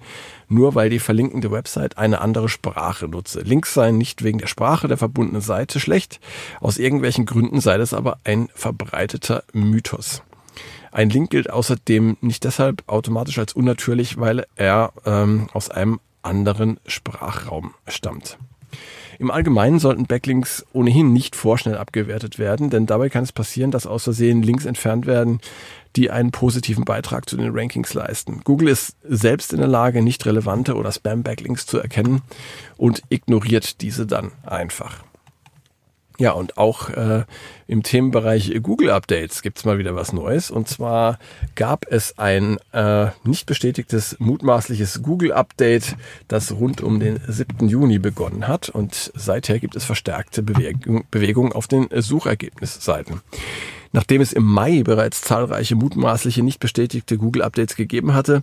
nur 0.48 0.74
weil 0.74 0.90
die 0.90 0.98
verlinkende 0.98 1.50
Website 1.50 1.96
eine 1.96 2.20
andere 2.20 2.50
Sprache 2.50 3.08
nutze. 3.08 3.40
Links 3.40 3.72
seien 3.72 3.96
nicht 3.96 4.22
wegen 4.22 4.38
der 4.38 4.48
Sprache 4.48 4.86
der 4.86 4.98
verbundenen 4.98 5.40
Seite 5.40 5.80
schlecht, 5.80 6.20
aus 6.60 6.76
irgendwelchen 6.76 7.24
Gründen 7.24 7.60
sei 7.60 7.78
das 7.78 7.94
aber 7.94 8.18
ein 8.24 8.48
verbreiteter 8.54 9.44
Mythos. 9.54 10.22
Ein 10.92 11.10
Link 11.10 11.30
gilt 11.30 11.50
außerdem 11.50 12.18
nicht 12.20 12.44
deshalb 12.44 12.82
automatisch 12.86 13.38
als 13.38 13.54
unnatürlich, 13.54 14.18
weil 14.18 14.46
er 14.56 14.92
ähm, 15.06 15.48
aus 15.52 15.70
einem 15.70 16.00
anderen 16.22 16.80
Sprachraum 16.86 17.74
stammt. 17.86 18.38
Im 19.18 19.32
Allgemeinen 19.32 19.80
sollten 19.80 20.06
Backlinks 20.06 20.64
ohnehin 20.72 21.12
nicht 21.12 21.34
vorschnell 21.34 21.76
abgewertet 21.76 22.38
werden, 22.38 22.70
denn 22.70 22.86
dabei 22.86 23.08
kann 23.08 23.24
es 23.24 23.32
passieren, 23.32 23.72
dass 23.72 23.86
aus 23.86 24.04
Versehen 24.04 24.42
Links 24.42 24.64
entfernt 24.64 25.06
werden, 25.06 25.40
die 25.96 26.10
einen 26.10 26.30
positiven 26.30 26.84
Beitrag 26.84 27.28
zu 27.28 27.36
den 27.36 27.50
Rankings 27.52 27.94
leisten. 27.94 28.42
Google 28.44 28.68
ist 28.68 28.96
selbst 29.02 29.52
in 29.52 29.58
der 29.58 29.66
Lage, 29.66 30.02
nicht 30.02 30.24
relevante 30.24 30.76
oder 30.76 30.92
Spam-Backlinks 30.92 31.66
zu 31.66 31.78
erkennen 31.78 32.22
und 32.76 33.02
ignoriert 33.08 33.80
diese 33.80 34.06
dann 34.06 34.30
einfach. 34.44 35.02
Ja, 36.20 36.32
und 36.32 36.58
auch 36.58 36.90
äh, 36.90 37.24
im 37.68 37.84
Themenbereich 37.84 38.52
Google 38.60 38.90
Updates 38.90 39.40
gibt's 39.40 39.64
mal 39.64 39.78
wieder 39.78 39.94
was 39.94 40.12
Neues. 40.12 40.50
Und 40.50 40.66
zwar 40.66 41.20
gab 41.54 41.86
es 41.88 42.18
ein 42.18 42.58
äh, 42.72 43.06
nicht 43.22 43.46
bestätigtes, 43.46 44.16
mutmaßliches 44.18 45.02
Google 45.02 45.32
Update, 45.32 45.96
das 46.26 46.50
rund 46.50 46.80
um 46.80 46.98
den 46.98 47.20
7. 47.28 47.68
Juni 47.68 48.00
begonnen 48.00 48.48
hat. 48.48 48.68
Und 48.68 49.12
seither 49.14 49.60
gibt 49.60 49.76
es 49.76 49.84
verstärkte 49.84 50.42
Bewegung, 50.42 51.04
Bewegung 51.12 51.52
auf 51.52 51.68
den 51.68 51.86
Suchergebnisseiten. 51.92 53.20
Nachdem 53.92 54.20
es 54.20 54.32
im 54.32 54.44
Mai 54.44 54.82
bereits 54.82 55.22
zahlreiche 55.22 55.74
mutmaßliche 55.74 56.42
nicht 56.42 56.60
bestätigte 56.60 57.16
Google-Updates 57.16 57.76
gegeben 57.76 58.14
hatte, 58.14 58.42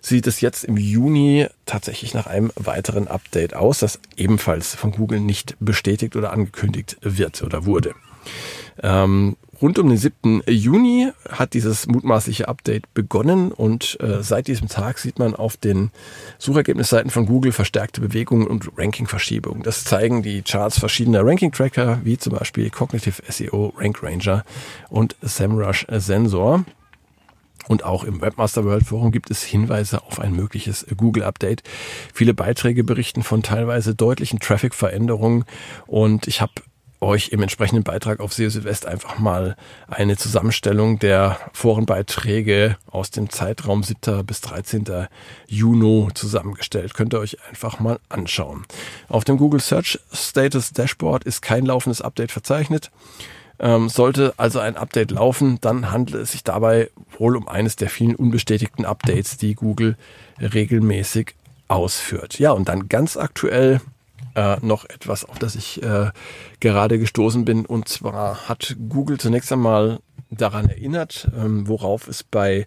sieht 0.00 0.26
es 0.26 0.40
jetzt 0.40 0.64
im 0.64 0.76
Juni 0.76 1.46
tatsächlich 1.66 2.14
nach 2.14 2.26
einem 2.26 2.52
weiteren 2.56 3.08
Update 3.08 3.54
aus, 3.54 3.80
das 3.80 3.98
ebenfalls 4.16 4.74
von 4.74 4.92
Google 4.92 5.20
nicht 5.20 5.56
bestätigt 5.60 6.16
oder 6.16 6.32
angekündigt 6.32 6.96
wird 7.00 7.42
oder 7.42 7.66
wurde. 7.66 7.94
Ähm, 8.82 9.36
rund 9.60 9.78
um 9.78 9.88
den 9.88 9.98
7. 9.98 10.42
Juni 10.46 11.10
hat 11.28 11.54
dieses 11.54 11.86
mutmaßliche 11.86 12.48
Update 12.48 12.92
begonnen 12.94 13.52
und 13.52 13.98
äh, 14.00 14.22
seit 14.22 14.46
diesem 14.46 14.68
Tag 14.68 14.98
sieht 14.98 15.18
man 15.18 15.34
auf 15.34 15.56
den 15.56 15.90
Suchergebnisseiten 16.38 17.10
von 17.10 17.26
Google 17.26 17.52
verstärkte 17.52 18.00
Bewegungen 18.00 18.46
und 18.46 18.70
Rankingverschiebungen. 18.76 19.62
Das 19.62 19.84
zeigen 19.84 20.22
die 20.22 20.42
Charts 20.42 20.78
verschiedener 20.78 21.24
Ranking-Tracker, 21.24 22.00
wie 22.04 22.18
zum 22.18 22.34
Beispiel 22.34 22.70
Cognitive 22.70 23.22
SEO, 23.28 23.72
Rank 23.76 24.02
Ranger 24.02 24.44
und 24.90 25.16
SEMrush 25.22 25.86
Sensor. 25.90 26.64
Und 27.66 27.84
auch 27.84 28.04
im 28.04 28.20
Webmaster 28.20 28.64
World 28.64 28.84
Forum 28.84 29.10
gibt 29.10 29.30
es 29.30 29.42
Hinweise 29.42 30.02
auf 30.02 30.20
ein 30.20 30.36
mögliches 30.36 30.86
Google-Update. 30.94 31.62
Viele 32.12 32.34
Beiträge 32.34 32.84
berichten 32.84 33.22
von 33.22 33.42
teilweise 33.42 33.94
deutlichen 33.94 34.38
Traffic-Veränderungen 34.38 35.44
und 35.86 36.28
ich 36.28 36.42
habe 36.42 36.52
euch 37.04 37.28
im 37.28 37.42
entsprechenden 37.42 37.84
Beitrag 37.84 38.20
auf 38.20 38.32
SEO 38.32 38.50
Südwest 38.50 38.86
einfach 38.86 39.18
mal 39.18 39.56
eine 39.88 40.16
Zusammenstellung 40.16 40.98
der 40.98 41.38
Forenbeiträge 41.52 42.76
aus 42.90 43.10
dem 43.10 43.30
Zeitraum 43.30 43.82
7. 43.82 44.24
bis 44.26 44.40
13. 44.40 45.06
Juni 45.46 46.08
zusammengestellt. 46.14 46.94
Könnt 46.94 47.14
ihr 47.14 47.20
euch 47.20 47.36
einfach 47.48 47.78
mal 47.80 48.00
anschauen. 48.08 48.64
Auf 49.08 49.24
dem 49.24 49.36
Google 49.36 49.60
Search 49.60 50.00
Status 50.12 50.72
Dashboard 50.72 51.24
ist 51.24 51.42
kein 51.42 51.66
laufendes 51.66 52.00
Update 52.00 52.32
verzeichnet. 52.32 52.90
Ähm, 53.60 53.88
sollte 53.88 54.34
also 54.36 54.58
ein 54.58 54.76
Update 54.76 55.12
laufen, 55.12 55.58
dann 55.60 55.92
handelt 55.92 56.22
es 56.22 56.32
sich 56.32 56.42
dabei 56.42 56.90
wohl 57.18 57.36
um 57.36 57.46
eines 57.46 57.76
der 57.76 57.88
vielen 57.88 58.16
unbestätigten 58.16 58.84
Updates, 58.84 59.36
die 59.36 59.54
Google 59.54 59.96
regelmäßig 60.40 61.34
ausführt. 61.68 62.38
Ja, 62.38 62.50
und 62.50 62.68
dann 62.68 62.88
ganz 62.88 63.16
aktuell 63.16 63.80
äh, 64.34 64.56
noch 64.62 64.84
etwas, 64.84 65.24
auf 65.24 65.38
das 65.38 65.54
ich 65.54 65.82
äh, 65.82 66.10
gerade 66.60 66.98
gestoßen 66.98 67.44
bin. 67.44 67.66
Und 67.66 67.88
zwar 67.88 68.48
hat 68.48 68.76
Google 68.88 69.18
zunächst 69.18 69.52
einmal 69.52 70.00
daran 70.30 70.68
erinnert, 70.68 71.30
ähm, 71.36 71.68
worauf 71.68 72.08
es 72.08 72.22
bei 72.22 72.66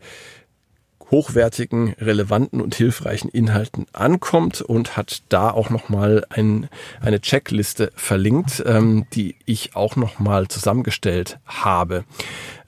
hochwertigen, 1.11 1.93
relevanten 1.99 2.61
und 2.61 2.75
hilfreichen 2.75 3.29
Inhalten 3.29 3.85
ankommt 3.93 4.61
und 4.61 4.97
hat 4.97 5.23
da 5.29 5.51
auch 5.51 5.69
nochmal 5.69 6.25
ein, 6.29 6.69
eine 6.99 7.21
Checkliste 7.21 7.91
verlinkt, 7.95 8.63
ähm, 8.65 9.05
die 9.13 9.35
ich 9.45 9.75
auch 9.75 9.95
nochmal 9.95 10.47
zusammengestellt 10.47 11.39
habe. 11.45 12.03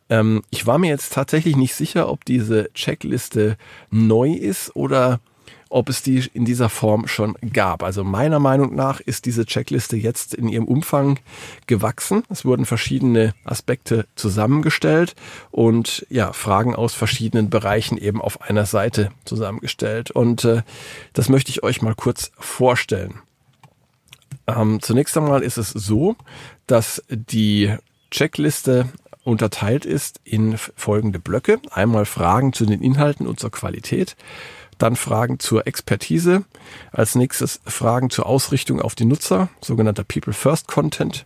Ähm, 0.10 0.42
ich 0.50 0.66
war 0.66 0.78
mir 0.78 0.90
jetzt 0.90 1.14
tatsächlich 1.14 1.56
nicht 1.56 1.76
sicher, 1.76 2.10
ob 2.10 2.26
diese 2.26 2.72
Checkliste 2.74 3.58
neu 3.92 4.32
ist 4.32 4.76
oder 4.76 5.20
ob 5.70 5.90
es 5.90 6.02
die 6.02 6.30
in 6.34 6.46
dieser 6.46 6.70
Form 6.70 7.08
schon 7.08 7.36
gab. 7.54 7.84
Also 7.84 8.04
meiner 8.04 8.40
Meinung 8.40 8.76
nach 8.76 9.00
ist 9.00 9.26
diese 9.26 9.46
Checkliste 9.46 9.96
jetzt 9.96 10.34
in 10.34 10.50
ihrem 10.50 10.66
Umfang 10.66 11.20
gewachsen. 11.68 12.24
Es 12.30 12.44
wurden 12.44 12.66
verschiedene 12.66 13.34
Aspekte 13.46 14.06
zusammengestellt 14.16 15.16
und 15.52 16.06
ja, 16.10 16.34
Fragen 16.34 16.76
aus 16.76 16.94
verschiedenen 16.94 17.50
Bereichen 17.50 17.98
eben 17.98 18.22
auf 18.22 18.42
einer 18.42 18.66
Seite 18.66 19.12
zusammengestellt. 19.26 20.12
Und 20.12 20.44
äh, 20.44 20.64
das 21.14 21.30
möchte 21.30 21.52
ich 21.52 21.64
euch 21.64 21.82
mal 21.82 21.96
kurz 21.96 22.32
vorstellen. 22.38 23.20
Ähm, 24.48 24.82
zunächst 24.82 25.16
einmal 25.18 25.44
ist 25.44 25.58
es 25.58 25.70
so, 25.70 26.16
dass 26.66 27.04
die 27.10 27.76
Checkliste 28.10 28.90
unterteilt 29.24 29.86
ist 29.86 30.20
in 30.24 30.58
folgende 30.58 31.20
Blöcke. 31.20 31.60
Einmal 31.72 32.06
Fragen 32.06 32.54
zu 32.54 32.66
den 32.66 32.82
Inhalten 32.82 33.28
und 33.28 33.40
zur 33.40 33.52
Qualität 33.52 34.16
dann 34.80 34.96
Fragen 34.96 35.40
zur 35.40 35.68
Expertise, 35.68 36.44
als 36.92 37.16
nächstes 37.16 37.62
Fragen 37.66 38.10
zur 38.10 38.26
Ausrichtung 38.26 38.82
auf 38.82 38.96
die 38.96 39.06
Nutzer, 39.06 39.50
sogenannter 39.62 40.04
People 40.04 40.34
First 40.34 40.68
Content 40.68 41.26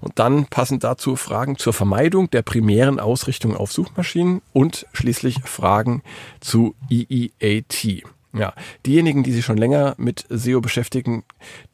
und 0.00 0.18
dann 0.18 0.46
passend 0.46 0.84
dazu 0.84 1.16
Fragen 1.16 1.58
zur 1.58 1.72
Vermeidung 1.72 2.30
der 2.30 2.42
primären 2.42 2.98
Ausrichtung 2.98 3.56
auf 3.56 3.72
Suchmaschinen 3.72 4.42
und 4.52 4.86
schließlich 4.92 5.40
Fragen 5.44 6.02
zu 6.40 6.74
EEAT. 6.90 8.04
Ja, 8.34 8.54
diejenigen, 8.86 9.22
die 9.22 9.32
sich 9.32 9.44
schon 9.44 9.58
länger 9.58 9.94
mit 9.98 10.24
SEO 10.30 10.62
beschäftigen, 10.62 11.22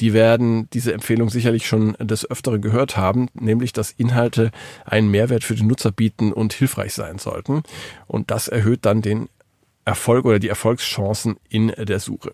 die 0.01 0.13
werden 0.13 0.69
diese 0.73 0.93
Empfehlung 0.93 1.31
sicherlich 1.31 1.69
schon 1.69 1.93
des 2.01 2.29
Öfteren 2.29 2.61
gehört 2.61 2.97
haben, 2.97 3.29
nämlich 3.35 3.73
dass 3.73 3.93
Inhalte 3.93 4.51
einen 4.85 5.09
Mehrwert 5.09 5.45
für 5.45 5.55
den 5.55 5.69
Nutzer 5.69 5.93
bieten 5.93 6.33
und 6.33 6.53
hilfreich 6.53 6.95
sein 6.95 7.19
sollten. 7.19 7.63
Und 8.09 8.33
das 8.33 8.49
erhöht 8.49 8.81
dann 8.87 9.03
den 9.03 9.29
Erfolg 9.89 10.27
oder 10.27 10.39
die 10.39 10.49
Erfolgschancen 10.51 11.39
in 11.49 11.69
der 11.79 11.99
Suche. 11.99 12.33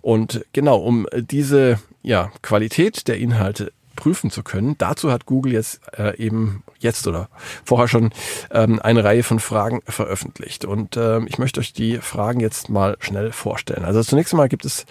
Und 0.00 0.44
genau, 0.54 0.78
um 0.78 1.06
diese 1.12 1.78
ja, 2.02 2.32
Qualität 2.40 3.06
der 3.06 3.18
Inhalte 3.18 3.70
prüfen 3.96 4.30
zu 4.30 4.42
können. 4.42 4.76
Dazu 4.78 5.12
hat 5.12 5.26
Google 5.26 5.52
jetzt 5.52 5.80
äh, 5.96 6.16
eben 6.16 6.64
jetzt 6.78 7.06
oder 7.06 7.28
vorher 7.64 7.86
schon 7.86 8.12
ähm, 8.50 8.80
eine 8.82 9.04
Reihe 9.04 9.22
von 9.22 9.40
Fragen 9.40 9.82
veröffentlicht. 9.86 10.64
Und 10.64 10.96
ähm, 10.96 11.26
ich 11.28 11.38
möchte 11.38 11.60
euch 11.60 11.72
die 11.72 11.98
Fragen 11.98 12.40
jetzt 12.40 12.70
mal 12.70 12.96
schnell 12.98 13.30
vorstellen. 13.30 13.84
Also 13.84 14.02
zunächst 14.02 14.32
einmal 14.32 14.48
gibt 14.48 14.64
es 14.64 14.86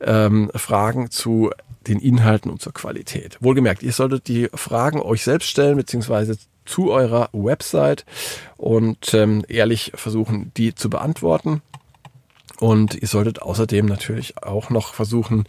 ähm, 0.00 0.50
Fragen 0.54 1.10
zu 1.10 1.50
den 1.86 1.98
Inhalten 1.98 2.50
und 2.50 2.62
zur 2.62 2.72
Qualität. 2.72 3.36
Wohlgemerkt, 3.40 3.82
ihr 3.82 3.92
solltet 3.92 4.28
die 4.28 4.48
Fragen 4.54 5.00
euch 5.00 5.22
selbst 5.22 5.48
stellen, 5.48 5.76
beziehungsweise 5.76 6.38
zu 6.66 6.90
eurer 6.90 7.28
Website 7.32 8.04
und 8.56 9.14
ähm, 9.14 9.44
ehrlich 9.48 9.92
versuchen, 9.94 10.52
die 10.56 10.74
zu 10.74 10.90
beantworten. 10.90 11.62
Und 12.58 12.94
ihr 12.94 13.08
solltet 13.08 13.42
außerdem 13.42 13.86
natürlich 13.86 14.42
auch 14.42 14.70
noch 14.70 14.94
versuchen, 14.94 15.44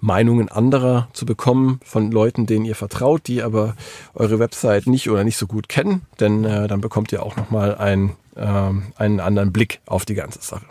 Meinungen 0.00 0.48
anderer 0.48 1.08
zu 1.12 1.24
bekommen 1.24 1.80
von 1.84 2.10
Leuten, 2.10 2.46
denen 2.46 2.64
ihr 2.64 2.74
vertraut, 2.74 3.26
die 3.26 3.42
aber 3.42 3.76
eure 4.14 4.38
Website 4.38 4.86
nicht 4.86 5.08
oder 5.10 5.24
nicht 5.24 5.36
so 5.36 5.46
gut 5.46 5.68
kennen, 5.68 6.02
denn 6.18 6.44
äh, 6.44 6.68
dann 6.68 6.80
bekommt 6.80 7.12
ihr 7.12 7.22
auch 7.22 7.36
nochmal 7.36 7.76
ein, 7.76 8.10
äh, 8.36 8.72
einen 8.96 9.20
anderen 9.20 9.52
Blick 9.52 9.80
auf 9.86 10.04
die 10.04 10.14
ganze 10.14 10.42
Sache. 10.42 10.66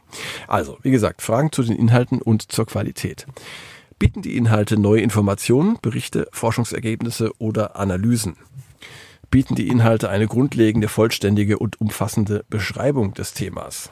Also, 0.48 0.78
wie 0.84 0.92
gesagt, 0.92 1.22
Fragen 1.22 1.52
zu 1.52 1.64
den 1.64 1.76
Inhalten 1.76 2.22
und 2.22 2.52
zur 2.52 2.66
Qualität. 2.68 3.26
Bieten 3.98 4.22
die 4.22 4.38
Inhalte 4.38 4.80
neue 4.80 5.02
Informationen, 5.02 5.78
Berichte, 5.82 6.28
Forschungsergebnisse 6.32 7.32
oder 7.40 7.76
Analysen? 7.76 8.38
Bieten 9.30 9.56
die 9.56 9.68
Inhalte 9.68 10.10
eine 10.10 10.28
grundlegende, 10.28 10.88
vollständige 10.88 11.60
und 11.60 11.80
umfassende 11.80 12.46
Beschreibung 12.50 13.14
des 13.14 13.34
Themas. 13.34 13.92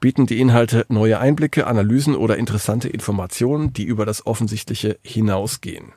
Bieten 0.00 0.26
die 0.26 0.40
Inhalte 0.40 0.86
neue 0.88 1.18
Einblicke, 1.18 1.66
Analysen 1.66 2.14
oder 2.14 2.36
interessante 2.36 2.88
Informationen, 2.88 3.72
die 3.72 3.84
über 3.84 4.06
das 4.06 4.26
Offensichtliche 4.26 4.98
hinausgehen. 5.02 5.92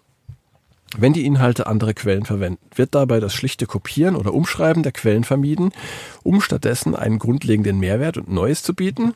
Wenn 0.97 1.13
die 1.13 1.26
Inhalte 1.26 1.67
andere 1.67 1.93
Quellen 1.93 2.26
verwenden, 2.26 2.65
wird 2.76 2.95
dabei 2.95 3.19
das 3.19 3.34
schlichte 3.34 3.65
Kopieren 3.65 4.15
oder 4.15 4.34
Umschreiben 4.34 4.84
der 4.84 4.91
Quellen 4.91 5.24
vermieden, 5.24 5.71
um 6.24 6.41
stattdessen 6.41 6.95
einen 6.95 7.19
grundlegenden 7.19 7.80
Mehrwert 7.80 8.17
und 8.17 8.30
Neues 8.30 8.62
zu 8.63 8.74
bieten. 8.74 9.13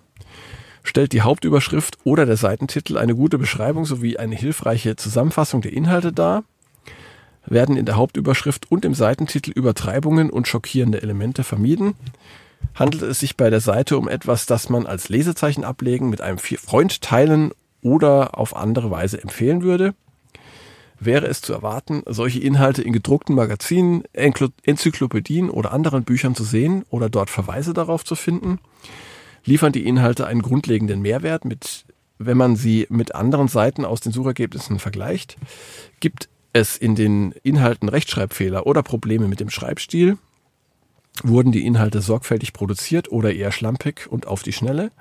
Stellt 0.83 1.11
die 1.11 1.21
Hauptüberschrift 1.21 1.97
oder 2.03 2.25
der 2.25 2.37
Seitentitel 2.37 2.97
eine 2.97 3.15
gute 3.15 3.37
Beschreibung 3.37 3.85
sowie 3.85 4.17
eine 4.17 4.35
hilfreiche 4.35 4.95
Zusammenfassung 4.95 5.61
der 5.61 5.73
Inhalte 5.73 6.13
dar? 6.13 6.43
Werden 7.45 7.77
in 7.77 7.85
der 7.85 7.95
Hauptüberschrift 7.95 8.71
und 8.71 8.85
im 8.85 8.93
Seitentitel 8.93 9.51
Übertreibungen 9.51 10.29
und 10.29 10.47
schockierende 10.47 11.01
Elemente 11.01 11.43
vermieden. 11.43 11.95
Handelt 12.73 13.03
es 13.03 13.19
sich 13.19 13.37
bei 13.37 13.49
der 13.49 13.61
Seite 13.61 13.97
um 13.97 14.07
etwas, 14.07 14.45
das 14.45 14.69
man 14.69 14.85
als 14.85 15.09
Lesezeichen 15.09 15.63
ablegen, 15.63 16.09
mit 16.09 16.21
einem 16.21 16.37
Freund 16.37 17.01
teilen 17.01 17.51
oder 17.81 18.37
auf 18.37 18.55
andere 18.55 18.89
Weise 18.91 19.21
empfehlen 19.21 19.61
würde? 19.61 19.93
Wäre 20.99 21.27
es 21.27 21.41
zu 21.41 21.53
erwarten, 21.53 22.03
solche 22.05 22.39
Inhalte 22.39 22.81
in 22.81 22.93
gedruckten 22.93 23.35
Magazinen, 23.35 24.03
Enzyklopädien 24.13 25.49
oder 25.49 25.73
anderen 25.73 26.03
Büchern 26.03 26.35
zu 26.35 26.43
sehen 26.43 26.85
oder 26.89 27.09
dort 27.09 27.29
Verweise 27.29 27.73
darauf 27.73 28.05
zu 28.05 28.15
finden? 28.15 28.59
Liefern 29.43 29.73
die 29.73 29.85
Inhalte 29.85 30.25
einen 30.25 30.41
grundlegenden 30.41 31.01
Mehrwert, 31.01 31.45
mit, 31.45 31.85
wenn 32.17 32.37
man 32.37 32.55
sie 32.55 32.87
mit 32.89 33.13
anderen 33.13 33.47
Seiten 33.47 33.85
aus 33.85 33.99
den 33.99 34.13
Suchergebnissen 34.13 34.79
vergleicht? 34.79 35.37
Gibt 35.99 36.29
es 36.55 36.77
in 36.77 36.95
den 36.95 37.33
Inhalten 37.43 37.89
Rechtschreibfehler 37.89 38.65
oder 38.65 38.81
Probleme 38.81 39.27
mit 39.27 39.41
dem 39.41 39.49
Schreibstil? 39.49 40.17
Wurden 41.21 41.51
die 41.51 41.65
Inhalte 41.65 42.01
sorgfältig 42.01 42.53
produziert 42.53 43.11
oder 43.11 43.33
eher 43.33 43.51
schlampig 43.51 44.07
und 44.09 44.25
auf 44.25 44.41
die 44.41 44.53
Schnelle? 44.53 44.91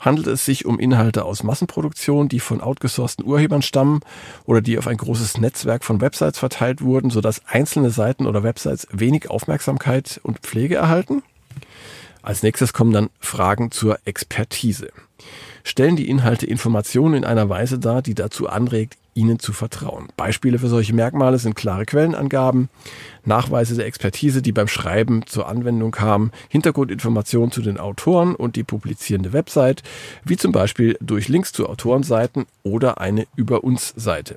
Handelt 0.00 0.26
es 0.26 0.44
sich 0.44 0.66
um 0.66 0.80
Inhalte 0.80 1.24
aus 1.24 1.44
Massenproduktion, 1.44 2.28
die 2.28 2.40
von 2.40 2.60
outgesourcten 2.60 3.24
Urhebern 3.24 3.62
stammen 3.62 4.00
oder 4.46 4.60
die 4.60 4.78
auf 4.78 4.88
ein 4.88 4.96
großes 4.96 5.38
Netzwerk 5.38 5.84
von 5.84 6.00
Websites 6.00 6.40
verteilt 6.40 6.82
wurden, 6.82 7.10
sodass 7.10 7.46
einzelne 7.46 7.90
Seiten 7.90 8.26
oder 8.26 8.42
Websites 8.42 8.88
wenig 8.90 9.30
Aufmerksamkeit 9.30 10.18
und 10.24 10.40
Pflege 10.40 10.74
erhalten? 10.74 11.22
Als 12.22 12.42
nächstes 12.42 12.72
kommen 12.72 12.92
dann 12.92 13.10
Fragen 13.20 13.70
zur 13.70 13.98
Expertise. 14.06 14.90
Stellen 15.62 15.96
die 15.96 16.08
Inhalte 16.08 16.46
Informationen 16.46 17.14
in 17.14 17.24
einer 17.24 17.48
Weise 17.48 17.78
dar, 17.78 18.02
die 18.02 18.14
dazu 18.14 18.48
anregt, 18.48 18.96
ihnen 19.14 19.38
zu 19.38 19.52
vertrauen. 19.52 20.08
Beispiele 20.16 20.58
für 20.58 20.68
solche 20.68 20.94
Merkmale 20.94 21.38
sind 21.38 21.56
klare 21.56 21.86
Quellenangaben, 21.86 22.68
Nachweise 23.24 23.74
der 23.74 23.86
Expertise, 23.86 24.42
die 24.42 24.52
beim 24.52 24.68
Schreiben 24.68 25.26
zur 25.26 25.48
Anwendung 25.48 25.90
kamen, 25.90 26.32
Hintergrundinformationen 26.48 27.50
zu 27.50 27.62
den 27.62 27.78
Autoren 27.78 28.34
und 28.34 28.56
die 28.56 28.64
publizierende 28.64 29.32
Website, 29.32 29.82
wie 30.24 30.36
zum 30.36 30.52
Beispiel 30.52 30.96
durch 31.00 31.28
Links 31.28 31.52
zu 31.52 31.68
Autorenseiten 31.68 32.46
oder 32.62 33.00
eine 33.00 33.26
Über 33.36 33.64
uns 33.64 33.92
Seite. 33.96 34.36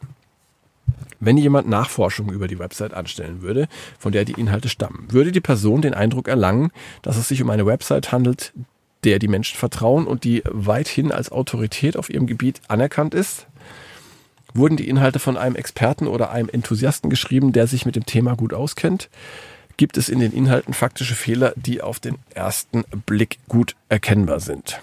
Wenn 1.20 1.38
jemand 1.38 1.70
Nachforschungen 1.70 2.34
über 2.34 2.48
die 2.50 2.60
Website 2.60 2.94
anstellen 2.94 3.42
würde, 3.42 3.70
von 3.98 4.12
der 4.12 4.26
die 4.26 4.34
Inhalte 4.34 4.68
stammen, 4.68 5.08
würde 5.10 5.32
die 5.32 5.40
Person 5.40 5.82
den 5.82 5.94
Eindruck 5.94 6.28
erlangen, 6.28 6.72
dass 7.02 7.16
es 7.16 7.30
sich 7.30 7.42
um 7.42 7.50
eine 7.50 7.66
Website 7.66 8.12
handelt, 8.12 8.52
der 9.06 9.20
die 9.20 9.30
Menschen 9.30 9.58
vertrauen 9.58 10.06
und 10.06 10.26
die 10.26 10.44
weithin 10.46 11.12
als 11.12 11.32
Autorität 11.32 11.96
auf 11.98 12.10
ihrem 12.10 12.28
Gebiet 12.28 12.62
anerkannt 12.68 13.14
ist? 13.14 13.48
Wurden 14.54 14.78
die 14.78 14.88
Inhalte 14.88 15.20
von 15.20 15.38
einem 15.38 15.56
Experten 15.56 16.08
oder 16.08 16.32
einem 16.32 16.50
Enthusiasten 16.50 17.10
geschrieben, 17.10 17.54
der 17.54 17.68
sich 17.68 17.86
mit 17.86 17.96
dem 17.96 18.06
Thema 18.06 18.36
gut 18.36 18.54
auskennt? 18.54 19.10
Gibt 19.78 19.98
es 19.98 20.10
in 20.10 20.20
den 20.20 20.32
Inhalten 20.32 20.74
faktische 20.74 21.16
Fehler, 21.16 21.54
die 21.56 21.82
auf 21.82 22.00
den 22.00 22.18
ersten 22.34 22.84
Blick 23.06 23.40
gut 23.48 23.76
erkennbar 23.90 24.40
sind? 24.40 24.82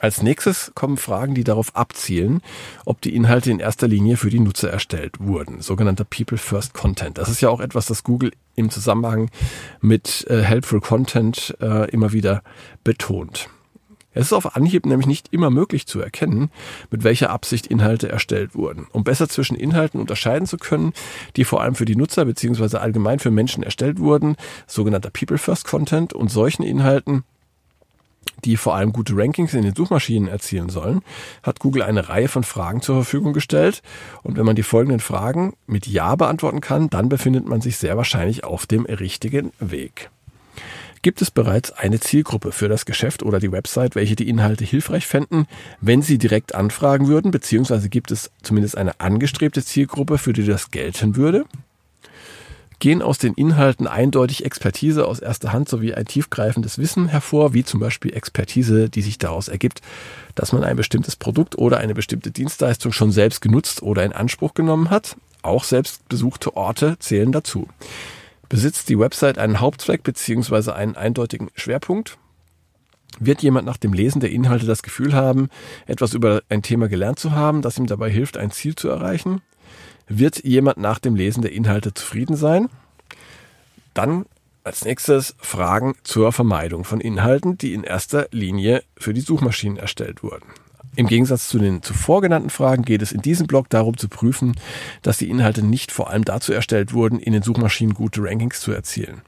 Als 0.00 0.22
nächstes 0.22 0.70
kommen 0.74 0.96
Fragen, 0.96 1.34
die 1.34 1.42
darauf 1.42 1.74
abzielen, 1.74 2.40
ob 2.84 3.00
die 3.00 3.16
Inhalte 3.16 3.50
in 3.50 3.58
erster 3.58 3.88
Linie 3.88 4.16
für 4.16 4.30
die 4.30 4.38
Nutzer 4.38 4.70
erstellt 4.70 5.18
wurden. 5.18 5.60
Sogenannter 5.60 6.04
People 6.04 6.38
First 6.38 6.72
Content. 6.72 7.18
Das 7.18 7.28
ist 7.28 7.40
ja 7.40 7.48
auch 7.48 7.60
etwas, 7.60 7.86
das 7.86 8.04
Google 8.04 8.30
im 8.54 8.70
Zusammenhang 8.70 9.28
mit 9.80 10.24
äh, 10.28 10.42
Helpful 10.42 10.80
Content 10.80 11.56
äh, 11.60 11.90
immer 11.90 12.12
wieder 12.12 12.42
betont. 12.84 13.48
Es 14.14 14.26
ist 14.26 14.32
auf 14.32 14.56
Anhieb 14.56 14.86
nämlich 14.86 15.06
nicht 15.06 15.32
immer 15.32 15.50
möglich 15.50 15.86
zu 15.86 16.00
erkennen, 16.00 16.50
mit 16.90 17.04
welcher 17.04 17.30
Absicht 17.30 17.66
Inhalte 17.66 18.08
erstellt 18.08 18.54
wurden. 18.54 18.86
Um 18.92 19.04
besser 19.04 19.28
zwischen 19.28 19.54
Inhalten 19.54 20.00
unterscheiden 20.00 20.46
zu 20.46 20.56
können, 20.56 20.92
die 21.36 21.44
vor 21.44 21.62
allem 21.62 21.74
für 21.74 21.84
die 21.84 21.96
Nutzer 21.96 22.24
bzw. 22.24 22.78
allgemein 22.78 23.18
für 23.18 23.30
Menschen 23.30 23.62
erstellt 23.62 23.98
wurden, 23.98 24.36
sogenannter 24.66 25.10
People 25.10 25.38
First 25.38 25.66
Content 25.66 26.14
und 26.14 26.30
solchen 26.30 26.62
Inhalten, 26.62 27.24
die 28.44 28.56
vor 28.56 28.74
allem 28.74 28.92
gute 28.92 29.16
Rankings 29.16 29.54
in 29.54 29.62
den 29.62 29.74
Suchmaschinen 29.74 30.28
erzielen 30.28 30.68
sollen, 30.68 31.02
hat 31.42 31.60
Google 31.60 31.82
eine 31.82 32.08
Reihe 32.08 32.28
von 32.28 32.44
Fragen 32.44 32.82
zur 32.82 32.96
Verfügung 32.96 33.32
gestellt. 33.32 33.82
Und 34.22 34.36
wenn 34.36 34.46
man 34.46 34.56
die 34.56 34.62
folgenden 34.62 35.00
Fragen 35.00 35.54
mit 35.66 35.86
Ja 35.86 36.16
beantworten 36.16 36.60
kann, 36.60 36.90
dann 36.90 37.08
befindet 37.08 37.46
man 37.46 37.60
sich 37.60 37.76
sehr 37.76 37.96
wahrscheinlich 37.96 38.44
auf 38.44 38.66
dem 38.66 38.84
richtigen 38.84 39.52
Weg. 39.60 40.10
Gibt 41.02 41.22
es 41.22 41.30
bereits 41.30 41.70
eine 41.72 42.00
Zielgruppe 42.00 42.52
für 42.52 42.68
das 42.68 42.84
Geschäft 42.84 43.22
oder 43.22 43.40
die 43.40 43.52
Website, 43.52 43.94
welche 43.94 44.16
die 44.16 44.28
Inhalte 44.28 44.64
hilfreich 44.64 45.06
fänden, 45.06 45.46
wenn 45.80 46.02
sie 46.02 46.18
direkt 46.18 46.54
anfragen 46.54 47.08
würden, 47.08 47.30
beziehungsweise 47.30 47.88
gibt 47.88 48.10
es 48.10 48.30
zumindest 48.42 48.76
eine 48.76 49.00
angestrebte 49.00 49.64
Zielgruppe, 49.64 50.18
für 50.18 50.32
die 50.32 50.44
das 50.44 50.70
gelten 50.70 51.16
würde? 51.16 51.44
gehen 52.78 53.02
aus 53.02 53.18
den 53.18 53.34
Inhalten 53.34 53.86
eindeutig 53.86 54.44
Expertise 54.44 55.06
aus 55.06 55.18
erster 55.18 55.52
Hand 55.52 55.68
sowie 55.68 55.94
ein 55.94 56.06
tiefgreifendes 56.06 56.78
Wissen 56.78 57.08
hervor, 57.08 57.54
wie 57.54 57.64
zum 57.64 57.80
Beispiel 57.80 58.14
Expertise, 58.14 58.88
die 58.88 59.02
sich 59.02 59.18
daraus 59.18 59.48
ergibt, 59.48 59.82
dass 60.34 60.52
man 60.52 60.64
ein 60.64 60.76
bestimmtes 60.76 61.16
Produkt 61.16 61.58
oder 61.58 61.78
eine 61.78 61.94
bestimmte 61.94 62.30
Dienstleistung 62.30 62.92
schon 62.92 63.10
selbst 63.10 63.40
genutzt 63.40 63.82
oder 63.82 64.04
in 64.04 64.12
Anspruch 64.12 64.54
genommen 64.54 64.90
hat. 64.90 65.16
Auch 65.42 65.64
selbst 65.64 66.08
besuchte 66.08 66.56
Orte 66.56 66.96
zählen 66.98 67.32
dazu. 67.32 67.68
Besitzt 68.48 68.88
die 68.88 68.98
Website 68.98 69.38
einen 69.38 69.60
Hauptzweck 69.60 70.02
bzw. 70.02 70.72
einen 70.72 70.96
eindeutigen 70.96 71.50
Schwerpunkt? 71.54 72.18
Wird 73.20 73.42
jemand 73.42 73.66
nach 73.66 73.76
dem 73.76 73.92
Lesen 73.92 74.20
der 74.20 74.30
Inhalte 74.30 74.66
das 74.66 74.82
Gefühl 74.82 75.12
haben, 75.12 75.48
etwas 75.86 76.14
über 76.14 76.42
ein 76.48 76.62
Thema 76.62 76.88
gelernt 76.88 77.18
zu 77.18 77.32
haben, 77.32 77.62
das 77.62 77.78
ihm 77.78 77.86
dabei 77.86 78.10
hilft, 78.10 78.36
ein 78.36 78.50
Ziel 78.50 78.74
zu 78.74 78.88
erreichen? 78.88 79.42
Wird 80.06 80.44
jemand 80.44 80.78
nach 80.78 80.98
dem 80.98 81.14
Lesen 81.14 81.42
der 81.42 81.52
Inhalte 81.52 81.92
zufrieden 81.92 82.36
sein? 82.36 82.68
Dann 83.92 84.24
als 84.64 84.84
nächstes 84.84 85.34
Fragen 85.38 85.94
zur 86.02 86.32
Vermeidung 86.32 86.84
von 86.84 87.00
Inhalten, 87.00 87.58
die 87.58 87.74
in 87.74 87.84
erster 87.84 88.28
Linie 88.30 88.82
für 88.96 89.14
die 89.14 89.20
Suchmaschinen 89.20 89.78
erstellt 89.78 90.22
wurden. 90.22 90.46
Im 90.96 91.06
Gegensatz 91.06 91.48
zu 91.48 91.58
den 91.58 91.82
zuvor 91.82 92.20
genannten 92.22 92.50
Fragen 92.50 92.82
geht 92.82 93.02
es 93.02 93.12
in 93.12 93.22
diesem 93.22 93.46
Blog 93.46 93.68
darum 93.70 93.96
zu 93.96 94.08
prüfen, 94.08 94.54
dass 95.02 95.18
die 95.18 95.30
Inhalte 95.30 95.62
nicht 95.62 95.92
vor 95.92 96.10
allem 96.10 96.24
dazu 96.24 96.52
erstellt 96.52 96.92
wurden, 96.92 97.18
in 97.18 97.32
den 97.32 97.42
Suchmaschinen 97.42 97.94
gute 97.94 98.22
Rankings 98.22 98.60
zu 98.60 98.72
erzielen. 98.72 99.22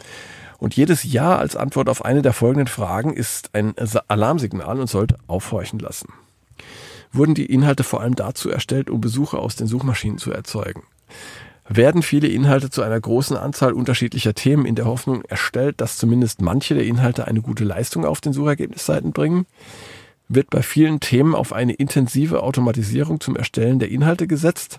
Und 0.58 0.76
jedes 0.76 1.04
Ja 1.04 1.38
als 1.38 1.56
Antwort 1.56 1.88
auf 1.88 2.04
eine 2.04 2.22
der 2.22 2.32
folgenden 2.32 2.66
Fragen 2.66 3.14
ist 3.14 3.54
ein 3.54 3.74
Alarmsignal 4.08 4.78
und 4.78 4.90
sollte 4.90 5.16
aufhorchen 5.26 5.78
lassen 5.78 6.08
wurden 7.12 7.34
die 7.34 7.46
Inhalte 7.46 7.84
vor 7.84 8.00
allem 8.00 8.14
dazu 8.14 8.50
erstellt, 8.50 8.90
um 8.90 9.00
Besucher 9.00 9.40
aus 9.40 9.56
den 9.56 9.66
Suchmaschinen 9.66 10.18
zu 10.18 10.32
erzeugen. 10.32 10.82
Werden 11.68 12.02
viele 12.02 12.26
Inhalte 12.26 12.70
zu 12.70 12.82
einer 12.82 13.00
großen 13.00 13.36
Anzahl 13.36 13.72
unterschiedlicher 13.72 14.34
Themen 14.34 14.66
in 14.66 14.74
der 14.74 14.86
Hoffnung 14.86 15.22
erstellt, 15.22 15.80
dass 15.80 15.98
zumindest 15.98 16.40
manche 16.40 16.74
der 16.74 16.84
Inhalte 16.84 17.28
eine 17.28 17.42
gute 17.42 17.64
Leistung 17.64 18.04
auf 18.04 18.20
den 18.20 18.32
Suchergebnisseiten 18.32 19.12
bringen? 19.12 19.46
Wird 20.32 20.48
bei 20.48 20.62
vielen 20.62 21.00
Themen 21.00 21.34
auf 21.34 21.52
eine 21.52 21.72
intensive 21.72 22.44
Automatisierung 22.44 23.18
zum 23.18 23.34
Erstellen 23.34 23.80
der 23.80 23.90
Inhalte 23.90 24.28
gesetzt? 24.28 24.78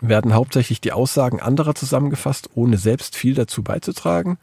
Werden 0.00 0.34
hauptsächlich 0.34 0.80
die 0.80 0.92
Aussagen 0.92 1.40
anderer 1.40 1.74
zusammengefasst, 1.74 2.48
ohne 2.54 2.78
selbst 2.78 3.16
viel 3.16 3.34
dazu 3.34 3.64
beizutragen? 3.64 4.38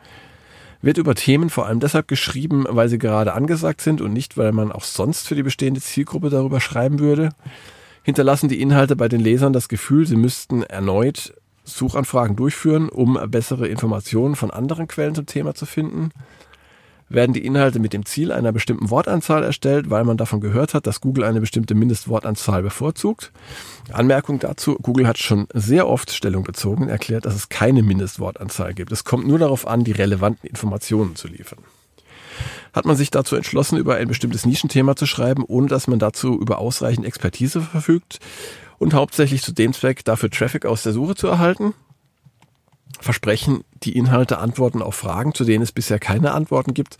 wird 0.81 0.97
über 0.99 1.15
Themen 1.15 1.49
vor 1.49 1.65
allem 1.65 1.79
deshalb 1.79 2.07
geschrieben, 2.07 2.65
weil 2.69 2.87
sie 2.87 2.99
gerade 2.99 3.33
angesagt 3.33 3.81
sind 3.81 3.99
und 3.99 4.13
nicht, 4.13 4.37
weil 4.37 4.51
man 4.51 4.71
auch 4.71 4.83
sonst 4.83 5.27
für 5.27 5.35
die 5.35 5.41
bestehende 5.41 5.81
Zielgruppe 5.81 6.29
darüber 6.29 6.59
schreiben 6.59 6.99
würde. 6.99 7.29
Hinterlassen 8.03 8.47
die 8.47 8.61
Inhalte 8.61 8.95
bei 8.95 9.07
den 9.07 9.19
Lesern 9.21 9.53
das 9.53 9.69
Gefühl, 9.69 10.05
sie 10.05 10.17
müssten 10.17 10.63
erneut 10.63 11.33
Suchanfragen 11.63 12.35
durchführen, 12.35 12.89
um 12.89 13.17
bessere 13.31 13.67
Informationen 13.67 14.35
von 14.35 14.51
anderen 14.51 14.87
Quellen 14.87 15.15
zum 15.15 15.25
Thema 15.25 15.55
zu 15.55 15.65
finden 15.65 16.11
werden 17.09 17.33
die 17.33 17.45
Inhalte 17.45 17.79
mit 17.79 17.93
dem 17.93 18.05
Ziel 18.05 18.31
einer 18.31 18.51
bestimmten 18.51 18.89
Wortanzahl 18.89 19.43
erstellt, 19.43 19.89
weil 19.89 20.03
man 20.03 20.17
davon 20.17 20.41
gehört 20.41 20.73
hat, 20.73 20.87
dass 20.87 21.01
Google 21.01 21.23
eine 21.23 21.39
bestimmte 21.39 21.75
Mindestwortanzahl 21.75 22.61
bevorzugt. 22.61 23.31
Anmerkung 23.91 24.39
dazu, 24.39 24.75
Google 24.81 25.07
hat 25.07 25.17
schon 25.17 25.47
sehr 25.53 25.87
oft 25.87 26.11
Stellung 26.11 26.43
bezogen 26.43 26.89
erklärt, 26.89 27.25
dass 27.25 27.35
es 27.35 27.49
keine 27.49 27.83
Mindestwortanzahl 27.83 28.73
gibt. 28.73 28.91
Es 28.91 29.03
kommt 29.03 29.27
nur 29.27 29.39
darauf 29.39 29.67
an, 29.67 29.83
die 29.83 29.93
relevanten 29.93 30.49
Informationen 30.49 31.15
zu 31.15 31.27
liefern. 31.27 31.59
Hat 32.73 32.85
man 32.85 32.95
sich 32.95 33.09
dazu 33.09 33.35
entschlossen, 33.35 33.77
über 33.77 33.95
ein 33.95 34.07
bestimmtes 34.07 34.45
Nischenthema 34.45 34.95
zu 34.95 35.05
schreiben, 35.05 35.43
ohne 35.47 35.67
dass 35.67 35.87
man 35.87 35.99
dazu 35.99 36.39
über 36.39 36.59
ausreichend 36.59 37.05
Expertise 37.05 37.61
verfügt 37.61 38.19
und 38.77 38.93
hauptsächlich 38.93 39.41
zu 39.41 39.53
dem 39.53 39.73
Zweck 39.73 40.03
dafür 40.05 40.29
Traffic 40.29 40.65
aus 40.65 40.83
der 40.83 40.93
Suche 40.93 41.15
zu 41.15 41.27
erhalten? 41.27 41.73
versprechen 42.99 43.63
die 43.83 43.97
Inhalte 43.97 44.37
Antworten 44.39 44.81
auf 44.81 44.95
Fragen, 44.95 45.33
zu 45.33 45.43
denen 45.43 45.63
es 45.63 45.71
bisher 45.71 45.99
keine 45.99 46.31
Antworten 46.31 46.73
gibt, 46.73 46.97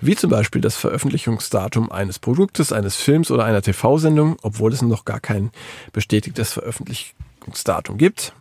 wie 0.00 0.16
zum 0.16 0.30
Beispiel 0.30 0.60
das 0.60 0.76
Veröffentlichungsdatum 0.76 1.90
eines 1.90 2.18
Produktes, 2.18 2.72
eines 2.72 2.96
Films 2.96 3.30
oder 3.30 3.44
einer 3.44 3.62
TV-Sendung, 3.62 4.36
obwohl 4.42 4.72
es 4.72 4.82
noch 4.82 5.04
gar 5.04 5.20
kein 5.20 5.50
bestätigtes 5.92 6.52
Veröffentlichungsdatum 6.52 7.98
gibt. 7.98 8.34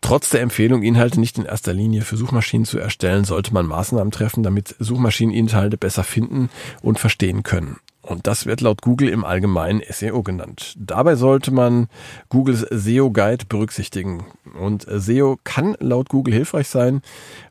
Trotz 0.00 0.30
der 0.30 0.42
Empfehlung, 0.42 0.82
Inhalte 0.82 1.18
nicht 1.18 1.38
in 1.38 1.44
erster 1.44 1.72
Linie 1.72 2.02
für 2.02 2.16
Suchmaschinen 2.16 2.64
zu 2.64 2.78
erstellen, 2.78 3.24
sollte 3.24 3.52
man 3.52 3.66
Maßnahmen 3.66 4.12
treffen, 4.12 4.42
damit 4.42 4.76
Suchmaschinen 4.78 5.34
Inhalte 5.34 5.76
besser 5.76 6.04
finden 6.04 6.50
und 6.82 6.98
verstehen 6.98 7.42
können. 7.42 7.78
Und 8.08 8.26
das 8.26 8.46
wird 8.46 8.62
laut 8.62 8.80
Google 8.80 9.10
im 9.10 9.22
Allgemeinen 9.22 9.82
SEO 9.86 10.22
genannt. 10.22 10.74
Dabei 10.78 11.14
sollte 11.14 11.50
man 11.50 11.88
Googles 12.30 12.60
SEO 12.70 13.10
Guide 13.10 13.44
berücksichtigen. 13.46 14.24
Und 14.58 14.86
SEO 14.88 15.38
kann 15.44 15.76
laut 15.78 16.08
Google 16.08 16.32
hilfreich 16.32 16.68
sein, 16.68 17.02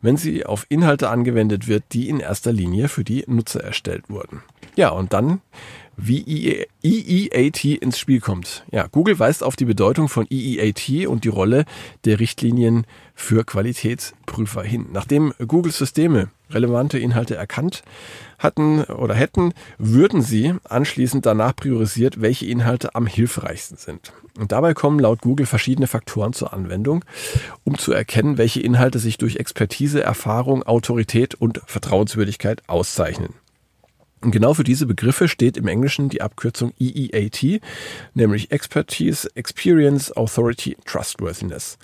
wenn 0.02 0.18
sie 0.18 0.48
auf 0.48 0.66
Inhalte 0.70 1.10
angewendet 1.10 1.68
wird, 1.68 1.84
die 1.94 2.10
in 2.10 2.20
erster 2.20 2.52
Linie 2.52 2.88
für 2.88 3.04
die 3.04 3.24
Nutzer 3.28 3.64
erstellt 3.64 4.10
wurden. 4.10 4.42
Ja, 4.76 4.90
und 4.90 5.14
dann 5.14 5.42
wie 5.98 6.66
EEAT 6.84 7.66
ins 7.66 7.98
Spiel 7.98 8.20
kommt. 8.20 8.64
Ja, 8.72 8.88
Google 8.88 9.18
weist 9.18 9.44
auf 9.44 9.56
die 9.56 9.66
Bedeutung 9.66 10.08
von 10.08 10.28
EEAT 10.30 11.08
und 11.08 11.24
die 11.24 11.30
Rolle 11.30 11.66
der 12.06 12.20
Richtlinien 12.20 12.86
für 13.16 13.44
Qualitätsprüfer 13.44 14.62
hin. 14.62 14.88
Nachdem 14.94 15.34
Google 15.48 15.72
Systeme 15.72 16.30
relevante 16.52 17.00
Inhalte 17.00 17.36
erkannt 17.36 17.84
hatten 18.38 18.84
oder 18.84 19.16
hätten, 19.16 19.54
würden 19.80 20.22
sie 20.22 20.54
anschließend 20.64 21.26
danach 21.26 21.56
priorisiert, 21.56 22.22
welche 22.22 22.46
Inhalte 22.46 22.94
am 22.96 23.08
hilfreichsten 23.08 23.78
sind. 23.78 24.14
Und 24.40 24.52
dabei 24.52 24.76
kommen 24.76 25.00
laut 25.00 25.22
Google 25.22 25.48
verschiedene 25.48 25.88
Faktoren 25.88 26.34
zur 26.34 26.54
Anwendung, 26.54 27.04
um 27.64 27.78
zu 27.78 27.92
erkennen, 27.92 28.38
welche 28.38 28.62
Inhalte 28.62 29.00
sich 29.00 29.18
durch 29.18 29.38
Expertise, 29.38 30.04
Erfahrung, 30.04 30.62
Autorität 30.62 31.34
und 31.34 31.60
Vertrauenswürdigkeit 31.66 32.62
auszeichnen. 32.68 33.34
Und 34.22 34.32
genau 34.32 34.56
für 34.56 34.64
diese 34.64 34.88
Begriffe 34.88 35.28
steht 35.28 35.58
im 35.58 35.68
Englischen 35.68 36.10
die 36.10 36.22
Abkürzung 36.22 36.74
EEAT, 36.80 37.62
nämlich 38.16 38.52
Expertise, 38.52 39.30
Experience, 39.36 40.12
Authority, 40.16 40.76
Trustworthiness. 40.86 41.78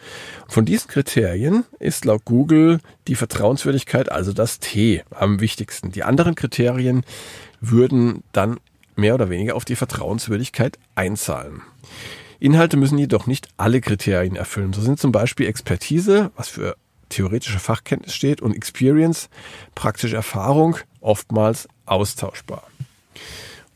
Von 0.48 0.66
diesen 0.66 0.88
Kriterien 0.88 1.64
ist 1.80 2.06
laut 2.06 2.26
Google 2.26 2.80
die 3.08 3.16
Vertrauenswürdigkeit, 3.16 4.12
also 4.12 4.34
das 4.34 4.60
T, 4.60 5.04
am 5.12 5.42
wichtigsten. 5.42 5.92
Die 5.92 6.04
anderen 6.04 6.34
Kriterien 6.34 7.04
würden 7.62 8.24
dann 8.32 8.60
mehr 8.96 9.14
oder 9.14 9.30
weniger 9.30 9.56
auf 9.56 9.66
die 9.66 9.76
Vertrauenswürdigkeit 9.76 10.80
einzahlen. 10.96 11.62
Inhalte 12.40 12.78
müssen 12.78 12.98
jedoch 12.98 13.28
nicht 13.28 13.48
alle 13.58 13.80
Kriterien 13.80 14.36
erfüllen. 14.36 14.74
So 14.74 14.82
sind 14.82 15.00
zum 15.00 15.12
Beispiel 15.12 15.48
Expertise, 15.48 16.32
was 16.36 16.50
für 16.50 16.76
theoretische 17.10 17.60
Fachkenntnis 17.60 18.14
steht, 18.14 18.42
und 18.42 18.56
Experience, 18.56 19.30
praktische 19.76 20.16
Erfahrung, 20.16 20.78
oftmals 21.00 21.68
austauschbar. 21.86 22.64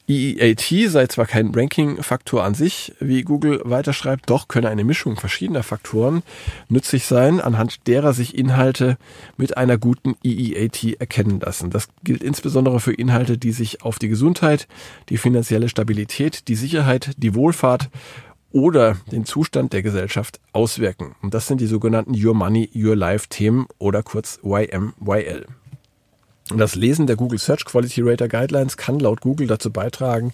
EEAT 0.10 0.90
sei 0.90 1.08
zwar 1.08 1.26
kein 1.26 1.54
Ranking-Faktor 1.54 2.42
an 2.42 2.54
sich, 2.54 2.94
wie 3.02 3.24
Google 3.24 3.60
weiterschreibt, 3.66 4.30
doch 4.30 4.48
könne 4.48 4.70
eine 4.70 4.86
Mischung 4.86 5.18
verschiedener 5.18 5.64
Faktoren 5.64 6.24
nützlich 6.70 7.06
sein, 7.06 7.42
anhand 7.42 7.88
derer 7.88 8.14
sich 8.14 8.38
Inhalte 8.38 8.98
mit 9.36 9.58
einer 9.58 9.78
guten 9.78 10.16
EEAT 10.24 10.96
erkennen 11.02 11.42
lassen. 11.42 11.72
Das 11.72 11.90
gilt 12.04 12.24
insbesondere 12.24 12.80
für 12.80 12.94
Inhalte, 12.94 13.38
die 13.38 13.52
sich 13.52 13.82
auf 13.82 14.00
die 14.00 14.08
Gesundheit, 14.08 14.70
die 15.10 15.18
finanzielle 15.18 15.68
Stabilität, 15.68 16.48
die 16.48 16.56
Sicherheit, 16.56 17.12
die 17.18 17.36
Wohlfahrt 17.36 17.90
oder 18.54 18.96
den 19.12 19.26
Zustand 19.26 19.74
der 19.74 19.84
Gesellschaft 19.84 20.40
auswirken. 20.54 21.16
Und 21.22 21.34
das 21.34 21.48
sind 21.48 21.60
die 21.60 21.68
sogenannten 21.68 22.16
Your 22.16 22.34
Money, 22.34 22.70
Your 22.74 22.96
Life 22.96 23.28
Themen 23.28 23.68
oder 23.78 24.04
kurz 24.04 24.40
YMYL. 24.42 25.48
Das 26.56 26.76
Lesen 26.76 27.08
der 27.08 27.16
Google 27.16 27.40
Search 27.40 27.66
Quality 27.66 28.02
Rater 28.02 28.28
Guidelines 28.28 28.78
kann 28.78 29.00
laut 29.00 29.22
Google 29.22 29.48
dazu 29.48 29.72
beitragen, 29.72 30.34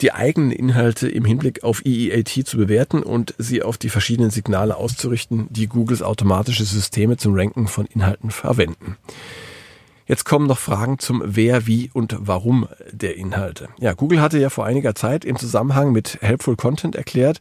die 0.00 0.12
eigenen 0.12 0.50
Inhalte 0.50 1.08
im 1.08 1.24
Hinblick 1.24 1.64
auf 1.64 1.84
EEAT 1.84 2.46
zu 2.46 2.56
bewerten 2.56 3.02
und 3.02 3.34
sie 3.38 3.62
auf 3.62 3.78
die 3.78 3.88
verschiedenen 3.88 4.30
Signale 4.30 4.76
auszurichten, 4.76 5.46
die 5.50 5.68
Googles 5.68 6.02
automatische 6.02 6.64
Systeme 6.64 7.16
zum 7.16 7.34
Ranken 7.34 7.68
von 7.68 7.86
Inhalten 7.86 8.30
verwenden. 8.30 8.96
Jetzt 10.06 10.24
kommen 10.24 10.46
noch 10.46 10.58
Fragen 10.58 10.98
zum 10.98 11.22
Wer, 11.24 11.66
Wie 11.66 11.90
und 11.92 12.16
Warum 12.18 12.68
der 12.90 13.16
Inhalte. 13.16 13.68
Ja, 13.78 13.94
Google 13.94 14.20
hatte 14.20 14.38
ja 14.38 14.50
vor 14.50 14.66
einiger 14.66 14.94
Zeit 14.94 15.24
im 15.24 15.38
Zusammenhang 15.38 15.92
mit 15.92 16.18
Helpful 16.20 16.56
Content 16.56 16.96
erklärt, 16.96 17.40